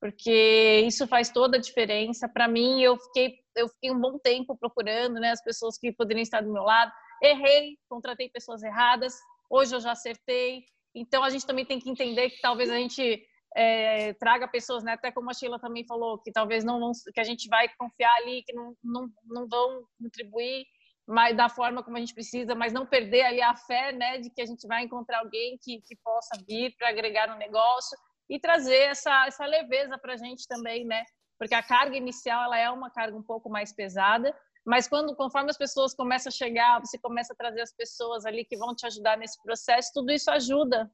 Porque 0.00 0.84
isso 0.86 1.06
faz 1.06 1.30
toda 1.30 1.56
a 1.56 1.60
diferença. 1.60 2.28
Para 2.28 2.46
mim, 2.46 2.80
eu 2.80 2.96
fiquei, 2.96 3.34
eu 3.56 3.68
fiquei 3.68 3.90
um 3.90 4.00
bom 4.00 4.18
tempo 4.18 4.56
procurando 4.56 5.14
né, 5.14 5.30
as 5.30 5.42
pessoas 5.42 5.76
que 5.76 5.92
poderiam 5.92 6.22
estar 6.22 6.40
do 6.40 6.52
meu 6.52 6.62
lado. 6.62 6.92
Errei, 7.22 7.76
contratei 7.88 8.28
pessoas 8.28 8.62
erradas, 8.62 9.14
hoje 9.50 9.74
eu 9.74 9.80
já 9.80 9.92
acertei. 9.92 10.62
Então, 10.94 11.24
a 11.24 11.30
gente 11.30 11.46
também 11.46 11.66
tem 11.66 11.80
que 11.80 11.90
entender 11.90 12.30
que 12.30 12.40
talvez 12.40 12.70
a 12.70 12.76
gente 12.76 13.20
é, 13.56 14.12
traga 14.14 14.46
pessoas, 14.46 14.84
né? 14.84 14.92
Até 14.92 15.10
como 15.10 15.30
a 15.30 15.34
Sheila 15.34 15.58
também 15.58 15.84
falou, 15.84 16.18
que 16.18 16.30
talvez 16.30 16.62
não, 16.62 16.78
não 16.78 16.92
que 17.12 17.20
a 17.20 17.24
gente 17.24 17.48
vai 17.48 17.68
confiar 17.76 18.14
ali, 18.18 18.42
que 18.44 18.52
não, 18.52 18.74
não, 18.82 19.08
não 19.26 19.48
vão 19.48 19.82
contribuir 20.00 20.64
mas 21.08 21.34
da 21.34 21.48
forma 21.48 21.82
como 21.82 21.96
a 21.96 22.00
gente 22.00 22.12
precisa, 22.12 22.54
mas 22.54 22.70
não 22.70 22.84
perder 22.84 23.22
ali 23.22 23.40
a 23.40 23.56
fé, 23.56 23.92
né, 23.92 24.18
de 24.18 24.28
que 24.28 24.42
a 24.42 24.46
gente 24.46 24.66
vai 24.66 24.84
encontrar 24.84 25.20
alguém 25.20 25.58
que, 25.62 25.80
que 25.80 25.96
possa 26.04 26.38
vir 26.46 26.74
para 26.76 26.90
agregar 26.90 27.28
no 27.28 27.36
negócio 27.36 27.98
e 28.28 28.38
trazer 28.38 28.82
essa, 28.90 29.26
essa 29.26 29.46
leveza 29.46 29.98
para 29.98 30.14
a 30.14 30.16
gente 30.16 30.46
também, 30.46 30.84
né? 30.84 31.04
Porque 31.38 31.54
a 31.54 31.62
carga 31.62 31.96
inicial 31.96 32.44
ela 32.44 32.58
é 32.58 32.70
uma 32.70 32.90
carga 32.90 33.16
um 33.16 33.22
pouco 33.22 33.48
mais 33.48 33.72
pesada, 33.72 34.36
mas 34.66 34.88
quando 34.88 35.14
conforme 35.14 35.50
as 35.50 35.56
pessoas 35.56 35.94
começam 35.94 36.30
a 36.30 36.32
chegar, 36.32 36.80
você 36.80 36.98
começa 36.98 37.32
a 37.32 37.36
trazer 37.36 37.62
as 37.62 37.72
pessoas 37.72 38.26
ali 38.26 38.44
que 38.44 38.56
vão 38.56 38.74
te 38.74 38.86
ajudar 38.86 39.16
nesse 39.16 39.40
processo, 39.42 39.92
tudo 39.94 40.12
isso 40.12 40.30
ajuda, 40.30 40.90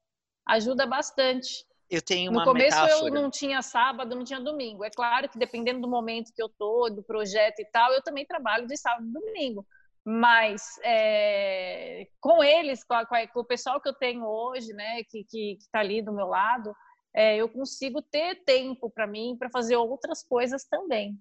ajuda 0.46 0.86
bastante. 0.86 1.64
Eu 1.90 2.02
tenho 2.02 2.30
uma 2.30 2.40
No 2.40 2.46
começo 2.46 2.80
metáfora. 2.80 3.08
eu 3.08 3.12
não 3.12 3.30
tinha 3.30 3.62
sábado, 3.62 4.14
não 4.14 4.24
tinha 4.24 4.40
domingo. 4.40 4.84
É 4.84 4.90
claro 4.90 5.28
que 5.28 5.38
dependendo 5.38 5.80
do 5.80 5.88
momento 5.88 6.32
que 6.34 6.42
eu 6.42 6.48
tô, 6.48 6.88
do 6.88 7.02
projeto 7.02 7.60
e 7.60 7.64
tal, 7.66 7.92
eu 7.92 8.02
também 8.02 8.26
trabalho 8.26 8.66
de 8.66 8.76
sábado 8.76 9.06
e 9.08 9.12
domingo. 9.12 9.66
Mas 10.04 10.78
é, 10.82 12.06
com 12.20 12.44
eles, 12.44 12.84
com, 12.84 12.94
a, 12.94 13.06
com, 13.06 13.40
o 13.40 13.44
pessoal 13.44 13.80
que 13.80 13.88
eu 13.88 13.94
tenho 13.94 14.24
hoje, 14.26 14.72
né, 14.74 15.02
que 15.04 15.24
está 15.58 15.80
ali 15.80 16.02
do 16.02 16.12
meu 16.12 16.26
lado, 16.26 16.74
é, 17.14 17.36
eu 17.36 17.48
consigo 17.48 18.02
ter 18.02 18.44
tempo 18.44 18.90
para 18.90 19.06
mim 19.06 19.36
para 19.38 19.50
fazer 19.50 19.76
outras 19.76 20.22
coisas 20.22 20.64
também. 20.64 21.18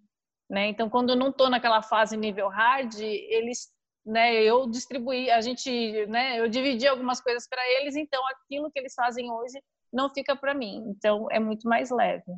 Né? 0.49 0.67
Então, 0.67 0.89
quando 0.89 1.11
eu 1.11 1.15
não 1.15 1.29
estou 1.29 1.49
naquela 1.49 1.81
fase 1.81 2.17
nível 2.17 2.47
hard, 2.49 2.99
eles, 2.99 3.69
né, 4.05 4.35
eu 4.43 4.69
distribuí, 4.69 5.31
a 5.31 5.39
gente, 5.41 6.05
né, 6.07 6.39
eu 6.39 6.47
dividi 6.49 6.87
algumas 6.87 7.21
coisas 7.21 7.47
para 7.47 7.61
eles. 7.79 7.95
Então, 7.95 8.21
aquilo 8.27 8.71
que 8.71 8.79
eles 8.79 8.93
fazem 8.93 9.31
hoje 9.31 9.61
não 9.93 10.09
fica 10.09 10.35
para 10.35 10.53
mim. 10.53 10.83
Então 10.89 11.27
é 11.31 11.39
muito 11.39 11.69
mais 11.69 11.91
leve. 11.91 12.33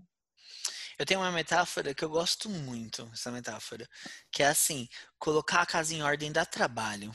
Eu 1.00 1.06
tenho 1.06 1.20
uma 1.22 1.32
metáfora 1.32 1.94
que 1.94 2.04
eu 2.04 2.10
gosto 2.10 2.50
muito, 2.50 3.10
essa 3.14 3.32
metáfora, 3.32 3.88
que 4.32 4.44
é 4.44 4.48
assim, 4.48 4.88
colocar 5.18 5.62
a 5.62 5.66
casa 5.66 5.94
em 5.94 6.02
ordem 6.02 6.32
dá 6.32 6.46
trabalho. 6.46 7.12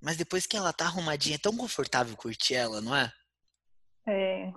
Mas 0.00 0.16
depois 0.16 0.46
que 0.46 0.56
ela 0.56 0.72
tá 0.72 0.86
arrumadinha, 0.86 1.36
é 1.36 1.38
tão 1.38 1.54
confortável 1.54 2.16
curtir 2.16 2.54
ela, 2.54 2.80
não 2.80 2.96
é? 2.96 3.12
É. 4.06 4.52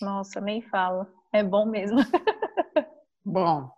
Nossa, 0.00 0.40
nem 0.40 0.62
fala. 0.62 1.06
É 1.32 1.42
bom 1.42 1.66
mesmo. 1.66 1.98
bom. 3.24 3.70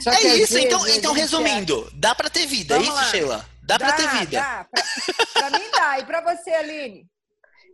Só 0.00 0.12
é 0.12 0.36
isso, 0.36 0.58
então, 0.58 0.86
então 0.88 1.12
resumindo, 1.12 1.88
dá 1.94 2.14
para 2.14 2.30
ter 2.30 2.46
vida, 2.46 2.74
é 2.74 2.78
Vamos 2.78 2.88
é 2.88 2.92
isso, 2.92 3.04
lá. 3.04 3.10
Sheila? 3.10 3.48
Dá, 3.62 3.76
dá 3.76 3.86
para 3.86 3.96
ter 3.96 4.08
vida. 4.18 4.40
Dá. 4.40 4.66
Pra, 4.70 5.48
pra 5.48 5.58
mim 5.58 5.70
dá. 5.70 5.98
E 5.98 6.04
para 6.04 6.20
você, 6.20 6.50
Aline? 6.50 7.06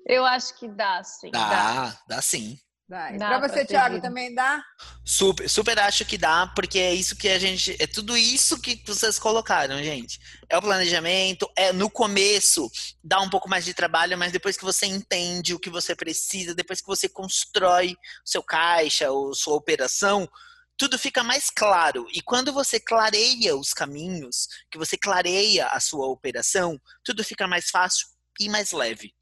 Eu 0.06 0.24
acho 0.24 0.58
que 0.58 0.68
dá, 0.68 1.02
sim. 1.04 1.30
Dá, 1.30 1.48
dá, 1.48 1.98
dá 2.08 2.22
sim. 2.22 2.58
Pra 2.86 3.40
você, 3.40 3.64
Thiago, 3.64 4.00
também 4.00 4.34
dá? 4.34 4.62
Super, 5.02 5.48
super 5.48 5.78
acho 5.78 6.04
que 6.04 6.18
dá, 6.18 6.46
porque 6.54 6.78
é 6.78 6.92
isso 6.92 7.16
que 7.16 7.28
a 7.30 7.38
gente. 7.38 7.74
É 7.80 7.86
tudo 7.86 8.14
isso 8.14 8.60
que 8.60 8.82
vocês 8.86 9.18
colocaram, 9.18 9.82
gente. 9.82 10.20
É 10.50 10.58
o 10.58 10.62
planejamento, 10.62 11.50
é 11.56 11.72
no 11.72 11.88
começo 11.88 12.70
dá 13.02 13.20
um 13.20 13.30
pouco 13.30 13.48
mais 13.48 13.64
de 13.64 13.72
trabalho, 13.72 14.18
mas 14.18 14.32
depois 14.32 14.56
que 14.56 14.64
você 14.64 14.84
entende 14.86 15.54
o 15.54 15.58
que 15.58 15.70
você 15.70 15.94
precisa, 15.94 16.54
depois 16.54 16.82
que 16.82 16.86
você 16.86 17.08
constrói 17.08 17.92
o 17.92 18.28
seu 18.28 18.42
caixa, 18.42 19.10
ou 19.10 19.34
sua 19.34 19.54
operação, 19.54 20.28
tudo 20.76 20.98
fica 20.98 21.22
mais 21.22 21.48
claro. 21.48 22.06
E 22.12 22.20
quando 22.20 22.52
você 22.52 22.78
clareia 22.78 23.56
os 23.56 23.72
caminhos, 23.72 24.46
que 24.70 24.76
você 24.76 24.98
clareia 24.98 25.68
a 25.68 25.80
sua 25.80 26.06
operação, 26.06 26.78
tudo 27.02 27.24
fica 27.24 27.46
mais 27.46 27.70
fácil 27.70 28.06
e 28.38 28.48
mais 28.50 28.72
leve. 28.72 29.14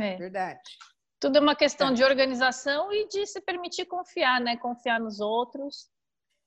É. 0.00 0.16
Verdade. 0.16 0.58
Tudo 1.22 1.38
é 1.38 1.40
uma 1.40 1.54
questão 1.54 1.90
é. 1.90 1.92
de 1.92 2.02
organização 2.02 2.92
e 2.92 3.06
de 3.06 3.24
se 3.28 3.40
permitir 3.40 3.84
confiar, 3.84 4.40
né? 4.40 4.56
Confiar 4.56 4.98
nos 4.98 5.20
outros 5.20 5.86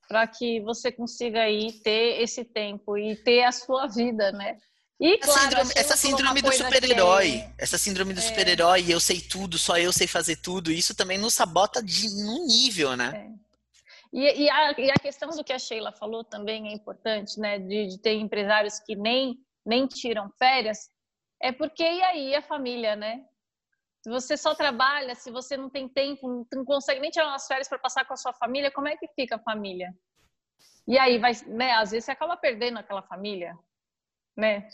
para 0.06 0.26
que 0.26 0.60
você 0.60 0.92
consiga 0.92 1.40
aí 1.40 1.72
ter 1.80 2.20
esse 2.20 2.44
tempo 2.44 2.98
e 2.98 3.16
ter 3.16 3.44
a 3.44 3.52
sua 3.52 3.86
vida, 3.86 4.30
né? 4.32 4.58
E, 5.00 5.16
claro, 5.16 5.40
síndrome, 5.40 5.72
essa 5.74 5.96
síndrome 5.96 6.42
do 6.42 6.52
super-herói, 6.52 7.36
é... 7.36 7.54
essa 7.56 7.78
síndrome 7.78 8.12
do 8.12 8.20
é... 8.20 8.22
super-herói, 8.22 8.84
eu 8.86 9.00
sei 9.00 9.18
tudo, 9.18 9.56
só 9.56 9.78
eu 9.78 9.94
sei 9.94 10.06
fazer 10.06 10.36
tudo, 10.36 10.70
isso 10.70 10.94
também 10.94 11.16
nos 11.16 11.32
sabota 11.32 11.82
de 11.82 12.06
um 12.08 12.46
nível, 12.46 12.94
né? 12.98 13.32
É. 13.32 13.46
E, 14.12 14.42
e, 14.44 14.50
a, 14.50 14.72
e, 14.78 14.90
a, 14.90 14.94
questão 14.94 15.30
do 15.30 15.42
que 15.42 15.54
a 15.54 15.58
Sheila 15.58 15.90
falou 15.90 16.22
também 16.22 16.68
é 16.68 16.74
importante, 16.74 17.40
né? 17.40 17.58
De, 17.58 17.88
de 17.88 17.98
ter 17.98 18.12
empresários 18.12 18.78
que 18.78 18.94
nem, 18.94 19.38
nem 19.64 19.86
tiram 19.86 20.30
férias, 20.38 20.90
é 21.40 21.50
porque 21.50 21.82
e 21.82 22.02
aí 22.02 22.34
a 22.34 22.42
família, 22.42 22.94
né? 22.94 23.24
Se 24.06 24.10
você 24.10 24.36
só 24.36 24.54
trabalha, 24.54 25.16
se 25.16 25.32
você 25.32 25.56
não 25.56 25.68
tem 25.68 25.88
tempo, 25.88 26.46
não 26.54 26.64
consegue 26.64 27.00
nem 27.00 27.10
tirar 27.10 27.26
umas 27.26 27.44
férias 27.44 27.66
para 27.66 27.76
passar 27.76 28.04
com 28.04 28.14
a 28.14 28.16
sua 28.16 28.32
família, 28.32 28.70
como 28.70 28.86
é 28.86 28.96
que 28.96 29.08
fica 29.08 29.34
a 29.34 29.40
família? 29.40 29.92
E 30.86 30.96
aí 30.96 31.18
vai, 31.18 31.32
né? 31.48 31.72
Às 31.72 31.90
vezes 31.90 32.04
você 32.04 32.12
acaba 32.12 32.36
perdendo 32.36 32.78
aquela 32.78 33.02
família, 33.02 33.58
né? 34.36 34.68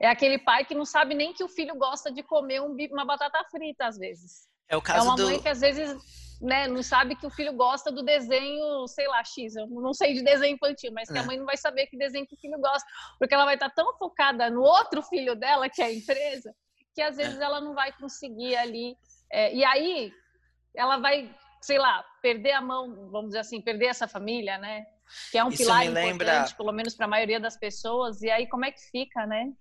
É 0.00 0.06
aquele 0.06 0.38
pai 0.38 0.64
que 0.64 0.76
não 0.76 0.84
sabe 0.84 1.16
nem 1.16 1.32
que 1.32 1.42
o 1.42 1.48
filho 1.48 1.74
gosta 1.74 2.12
de 2.12 2.22
comer 2.22 2.62
um, 2.62 2.76
uma 2.92 3.04
batata 3.04 3.44
frita 3.50 3.86
às 3.86 3.98
vezes. 3.98 4.48
É 4.68 4.76
o 4.76 4.80
caso 4.80 5.00
É 5.00 5.02
uma 5.02 5.16
do... 5.16 5.24
mãe 5.24 5.42
que 5.42 5.48
às 5.48 5.60
vezes 5.60 6.38
né, 6.40 6.68
não 6.68 6.80
sabe 6.80 7.16
que 7.16 7.26
o 7.26 7.30
filho 7.30 7.52
gosta 7.54 7.90
do 7.90 8.04
desenho, 8.04 8.86
sei 8.86 9.08
lá, 9.08 9.24
X. 9.24 9.56
Eu 9.56 9.66
não 9.66 9.92
sei 9.92 10.14
de 10.14 10.22
desenho 10.22 10.54
infantil, 10.54 10.92
mas 10.92 11.10
que 11.10 11.18
é. 11.18 11.20
a 11.20 11.24
mãe 11.24 11.36
não 11.36 11.44
vai 11.44 11.56
saber 11.56 11.88
que 11.88 11.98
desenho 11.98 12.24
que 12.24 12.36
o 12.36 12.38
filho 12.38 12.60
gosta, 12.60 12.88
porque 13.18 13.34
ela 13.34 13.44
vai 13.44 13.54
estar 13.54 13.70
tão 13.70 13.98
focada 13.98 14.48
no 14.48 14.62
outro 14.62 15.02
filho 15.02 15.34
dela, 15.34 15.68
que 15.68 15.82
é 15.82 15.86
a 15.86 15.92
empresa, 15.92 16.54
que 16.94 17.02
às 17.02 17.16
vezes 17.16 17.38
é. 17.38 17.42
ela 17.42 17.60
não 17.60 17.74
vai 17.74 17.92
conseguir 17.92 18.56
ali. 18.56 18.96
É, 19.30 19.54
e 19.54 19.64
aí 19.64 20.12
ela 20.74 20.98
vai, 20.98 21.34
sei 21.60 21.78
lá, 21.78 22.04
perder 22.22 22.52
a 22.52 22.60
mão, 22.60 23.10
vamos 23.10 23.28
dizer 23.28 23.40
assim, 23.40 23.60
perder 23.60 23.86
essa 23.86 24.08
família, 24.08 24.58
né? 24.58 24.84
Que 25.30 25.38
é 25.38 25.44
um 25.44 25.48
Isso 25.48 25.58
pilar 25.58 25.84
lembra... 25.84 26.04
importante, 26.10 26.56
pelo 26.56 26.72
menos 26.72 26.94
para 26.94 27.06
a 27.06 27.08
maioria 27.08 27.40
das 27.40 27.56
pessoas. 27.56 28.22
E 28.22 28.30
aí 28.30 28.48
como 28.48 28.64
é 28.64 28.72
que 28.72 28.80
fica, 28.90 29.26
né? 29.26 29.52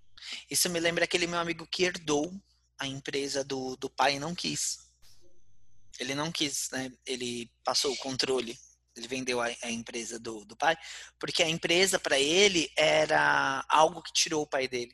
Isso 0.49 0.69
me 0.69 0.79
lembra 0.79 1.05
aquele 1.05 1.27
meu 1.27 1.39
amigo 1.39 1.65
que 1.65 1.83
herdou 1.83 2.31
a 2.79 2.85
empresa 2.85 3.43
do, 3.43 3.75
do 3.77 3.89
pai 3.89 4.15
e 4.15 4.19
não 4.19 4.35
quis. 4.35 4.77
Ele 5.99 6.13
não 6.15 6.31
quis, 6.31 6.69
né? 6.71 6.91
Ele 7.05 7.49
passou 7.63 7.91
o 7.91 7.97
controle 7.97 8.57
ele 8.99 9.07
vendeu 9.07 9.41
a, 9.41 9.47
a, 9.63 9.71
empresa 9.71 10.19
do, 10.19 10.45
do 10.45 10.55
pai, 10.55 10.77
porque 11.19 11.41
a 11.41 11.49
empresa 11.49 11.97
para 11.97 12.19
ele 12.19 12.69
era 12.77 13.63
algo 13.69 14.01
que 14.01 14.11
tirou 14.13 14.43
o 14.43 14.47
pai 14.47 14.67
dele. 14.67 14.93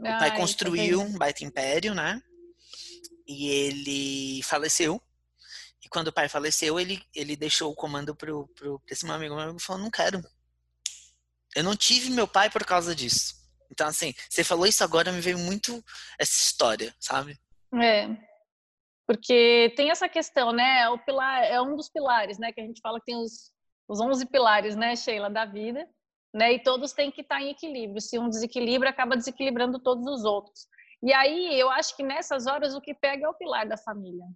O 0.00 0.18
pai 0.18 0.36
construiu 0.36 1.02
um 1.02 1.16
baita 1.16 1.44
império, 1.44 1.94
né? 1.94 2.22
E 3.26 3.48
ele 3.48 4.42
faleceu. 4.42 5.00
E 5.84 5.88
quando 5.88 6.08
o 6.08 6.12
pai 6.12 6.28
faleceu, 6.28 6.80
ele, 6.80 7.02
ele 7.14 7.36
deixou 7.36 7.70
o 7.70 7.74
comando 7.74 8.14
pro, 8.14 8.48
pro, 8.48 8.80
pra 8.80 8.92
esse 8.92 9.04
meu 9.04 9.14
amigo. 9.14 9.34
Meu 9.34 9.44
amigo 9.44 9.60
falou, 9.60 9.82
não 9.82 9.90
quero. 9.90 10.22
Eu 11.54 11.62
não 11.62 11.76
tive 11.76 12.10
meu 12.10 12.26
pai 12.26 12.48
por 12.48 12.64
causa 12.64 12.94
disso. 12.94 13.34
Então, 13.70 13.86
assim, 13.86 14.14
você 14.28 14.42
falou 14.42 14.66
isso 14.66 14.82
agora, 14.82 15.12
me 15.12 15.20
veio 15.20 15.38
muito 15.38 15.84
essa 16.18 16.32
história, 16.32 16.94
sabe? 16.98 17.38
É. 17.80 18.08
Porque 19.06 19.72
tem 19.76 19.90
essa 19.90 20.08
questão, 20.08 20.52
né? 20.52 20.88
O 20.88 20.98
pilar 20.98 21.44
é 21.44 21.60
um 21.60 21.76
dos 21.76 21.88
pilares, 21.88 22.38
né? 22.38 22.52
Que 22.52 22.60
a 22.60 22.64
gente 22.64 22.80
fala 22.80 22.98
que 22.98 23.06
tem 23.06 23.16
os, 23.16 23.52
os 23.86 24.00
11 24.00 24.26
pilares, 24.26 24.76
né, 24.76 24.96
Sheila, 24.96 25.28
da 25.28 25.44
vida 25.44 25.86
né? 26.32 26.52
E 26.52 26.62
todos 26.62 26.92
têm 26.92 27.10
que 27.10 27.22
estar 27.22 27.40
em 27.40 27.50
equilíbrio. 27.50 28.00
Se 28.00 28.18
um 28.18 28.28
desequilibra, 28.28 28.90
acaba 28.90 29.16
desequilibrando 29.16 29.78
todos 29.78 30.06
os 30.06 30.24
outros. 30.24 30.66
E 31.02 31.12
aí, 31.12 31.58
eu 31.58 31.70
acho 31.70 31.96
que 31.96 32.02
nessas 32.02 32.46
horas 32.46 32.74
o 32.74 32.80
que 32.80 32.94
pega 32.94 33.26
é 33.26 33.28
o 33.28 33.34
pilar 33.34 33.66
da 33.66 33.76
família, 33.76 34.26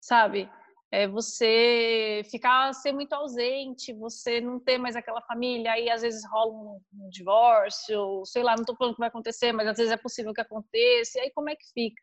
sabe? 0.00 0.48
é 0.94 1.08
você 1.08 2.22
ficar 2.30 2.72
ser 2.72 2.92
muito 2.92 3.12
ausente, 3.14 3.92
você 3.92 4.40
não 4.40 4.60
ter 4.60 4.78
mais 4.78 4.94
aquela 4.94 5.20
família, 5.22 5.72
aí 5.72 5.90
às 5.90 6.02
vezes 6.02 6.24
rola 6.30 6.52
um, 6.52 6.80
um 6.94 7.08
divórcio, 7.08 8.24
sei 8.24 8.44
lá, 8.44 8.54
não 8.54 8.62
estou 8.62 8.76
falando 8.76 8.94
que 8.94 9.00
vai 9.00 9.08
acontecer, 9.08 9.50
mas 9.50 9.66
às 9.66 9.76
vezes 9.76 9.92
é 9.92 9.96
possível 9.96 10.32
que 10.32 10.40
aconteça, 10.40 11.18
e 11.18 11.22
aí 11.22 11.30
como 11.32 11.50
é 11.50 11.56
que 11.56 11.66
fica? 11.74 12.00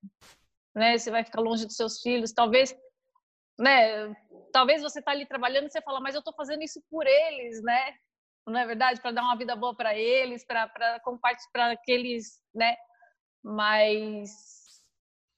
Né? 0.75 0.97
Você 0.97 1.09
vai 1.09 1.23
ficar 1.23 1.39
longe 1.39 1.65
dos 1.65 1.77
seus 1.77 2.01
filhos, 2.01 2.33
talvez, 2.33 2.75
né? 3.57 4.13
Talvez 4.51 4.81
você 4.81 4.99
está 4.99 5.11
ali 5.11 5.25
trabalhando 5.25 5.67
e 5.67 5.69
você 5.69 5.81
fala, 5.81 6.01
mas 6.01 6.13
eu 6.13 6.19
estou 6.19 6.33
fazendo 6.33 6.61
isso 6.61 6.83
por 6.89 7.07
eles, 7.07 7.63
né? 7.63 7.93
Não 8.47 8.59
é 8.59 8.65
verdade? 8.65 9.01
Para 9.01 9.11
dar 9.11 9.21
uma 9.21 9.37
vida 9.37 9.55
boa 9.55 9.75
para 9.75 9.95
eles, 9.95 10.45
para 10.45 10.99
compartilhar, 11.03 11.49
para 11.51 11.71
aqueles, 11.71 12.41
né? 12.53 12.75
Mas 13.43 14.29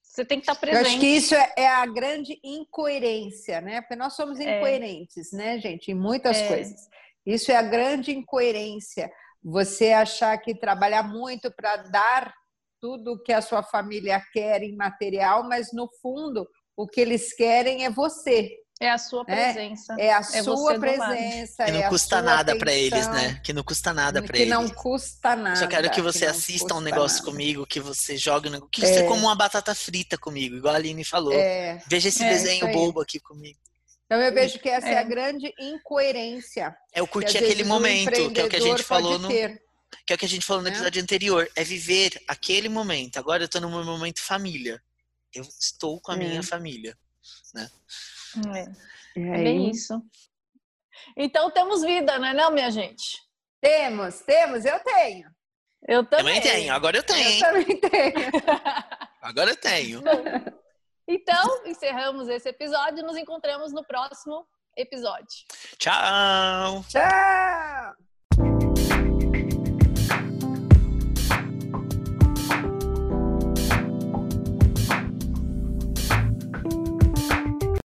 você 0.01 0.23
tem 0.23 0.39
que 0.39 0.43
estar 0.43 0.59
presente. 0.59 0.83
Eu 0.83 0.87
acho 0.87 0.99
que 0.99 1.07
isso 1.07 1.33
é, 1.33 1.53
é 1.57 1.67
a 1.67 1.85
grande 1.87 2.39
incoerência, 2.43 3.59
né? 3.61 3.81
Porque 3.81 3.95
nós 3.95 4.13
somos 4.13 4.39
é. 4.39 4.57
incoerentes, 4.57 5.33
é. 5.33 5.37
né, 5.37 5.59
gente, 5.59 5.91
em 5.91 5.95
muitas 5.95 6.37
é. 6.37 6.47
coisas. 6.47 6.87
Isso 7.25 7.51
é 7.51 7.55
a 7.55 7.63
grande 7.63 8.11
incoerência. 8.11 9.11
Você 9.43 9.91
achar 9.91 10.37
que 10.37 10.53
trabalhar 10.53 11.03
muito 11.03 11.51
para 11.51 11.77
dar 11.77 12.33
tudo 12.79 13.13
o 13.13 13.23
que 13.23 13.33
a 13.33 13.41
sua 13.41 13.63
família 13.63 14.21
quer 14.31 14.61
em 14.61 14.75
material, 14.75 15.47
mas 15.47 15.73
no 15.73 15.89
fundo 16.01 16.47
o 16.77 16.87
que 16.87 17.01
eles 17.01 17.33
querem 17.33 17.85
é 17.85 17.89
você. 17.89 18.51
É 18.83 18.89
a 18.89 18.97
sua 18.97 19.23
né? 19.25 19.53
presença. 19.53 19.95
É, 19.97 20.07
é 20.07 20.13
a 20.13 20.17
é 20.17 20.43
sua 20.43 20.77
presença. 20.77 21.63
Que 21.63 21.71
não 21.71 21.79
é 21.79 21.87
custa 21.87 22.21
nada 22.21 22.57
para 22.57 22.73
eles, 22.73 23.07
né? 23.07 23.39
Que 23.41 23.53
não 23.53 23.63
custa 23.63 23.93
nada 23.93 24.21
para 24.21 24.37
eles. 24.37 24.47
Que 24.49 24.53
não 24.53 24.69
custa 24.69 25.35
nada. 25.37 25.55
Só 25.55 25.67
quero 25.67 25.89
que 25.89 26.01
você 26.01 26.19
que 26.19 26.25
assista 26.25 26.75
um 26.75 26.81
negócio 26.81 27.19
nada. 27.19 27.31
comigo, 27.31 27.65
que 27.65 27.79
você 27.79 28.17
jogue 28.17 28.49
um 28.49 28.51
negócio. 28.51 28.69
Que 28.69 28.81
você 28.81 28.99
é. 28.99 29.03
coma 29.03 29.21
uma 29.21 29.35
batata 29.35 29.73
frita 29.73 30.17
comigo, 30.17 30.57
igual 30.57 30.73
a 30.73 30.77
Aline 30.77 31.05
falou. 31.05 31.33
É. 31.33 31.81
Veja 31.87 32.09
esse 32.09 32.21
é, 32.23 32.29
desenho 32.29 32.69
bobo 32.73 32.99
aqui 32.99 33.21
comigo. 33.21 33.57
Então 34.05 34.21
eu 34.21 34.33
vejo 34.33 34.59
que 34.59 34.67
essa 34.67 34.89
é, 34.89 34.97
a 34.97 35.01
é. 35.01 35.05
grande 35.05 35.53
incoerência. 35.57 36.75
É 36.91 37.01
o 37.01 37.07
curtir 37.07 37.37
aquele 37.37 37.63
momento, 37.63 38.31
que 38.31 38.41
é 38.41 38.43
o 38.43 38.49
que 38.49 38.57
a 38.57 38.61
gente 38.61 38.83
falou 38.83 39.17
no. 39.17 39.29
Ter. 39.29 39.63
Que 40.05 40.11
é 40.11 40.15
o 40.17 40.19
que 40.19 40.25
a 40.25 40.29
gente 40.29 40.45
falou 40.45 40.61
no 40.61 40.67
episódio 40.67 41.01
anterior. 41.01 41.49
É 41.55 41.63
viver 41.63 42.21
aquele 42.27 42.67
momento. 42.67 43.17
Agora 43.17 43.45
eu 43.45 43.47
tô 43.47 43.61
no 43.61 43.69
meu 43.69 43.85
momento 43.85 44.19
família. 44.19 44.81
Eu 45.33 45.43
estou 45.57 46.01
com 46.01 46.11
a 46.11 46.17
minha 46.17 46.43
família. 46.43 46.97
Né? 47.53 47.69
É. 48.55 48.93
É 49.19 49.43
bem 49.43 49.69
isso. 49.69 50.01
Então 51.15 51.51
temos 51.51 51.81
vida, 51.81 52.17
não 52.17 52.27
é 52.27 52.33
não, 52.33 52.51
minha 52.51 52.71
gente? 52.71 53.21
Temos, 53.61 54.21
temos, 54.21 54.65
eu 54.65 54.79
tenho. 54.79 55.29
Eu 55.87 56.03
também. 56.05 56.35
também 56.35 56.41
tenho, 56.41 56.73
agora 56.73 56.97
eu 56.97 57.03
tenho. 57.03 57.35
Eu 57.35 57.39
também 57.39 57.79
tenho. 57.79 58.13
agora 59.21 59.49
eu 59.51 59.55
tenho. 59.57 60.01
então, 61.07 61.65
encerramos 61.65 62.29
esse 62.29 62.49
episódio. 62.49 63.03
Nos 63.05 63.17
encontramos 63.17 63.73
no 63.73 63.85
próximo 63.85 64.47
episódio. 64.77 65.45
Tchau. 65.77 66.83
Tchau. 66.89 67.93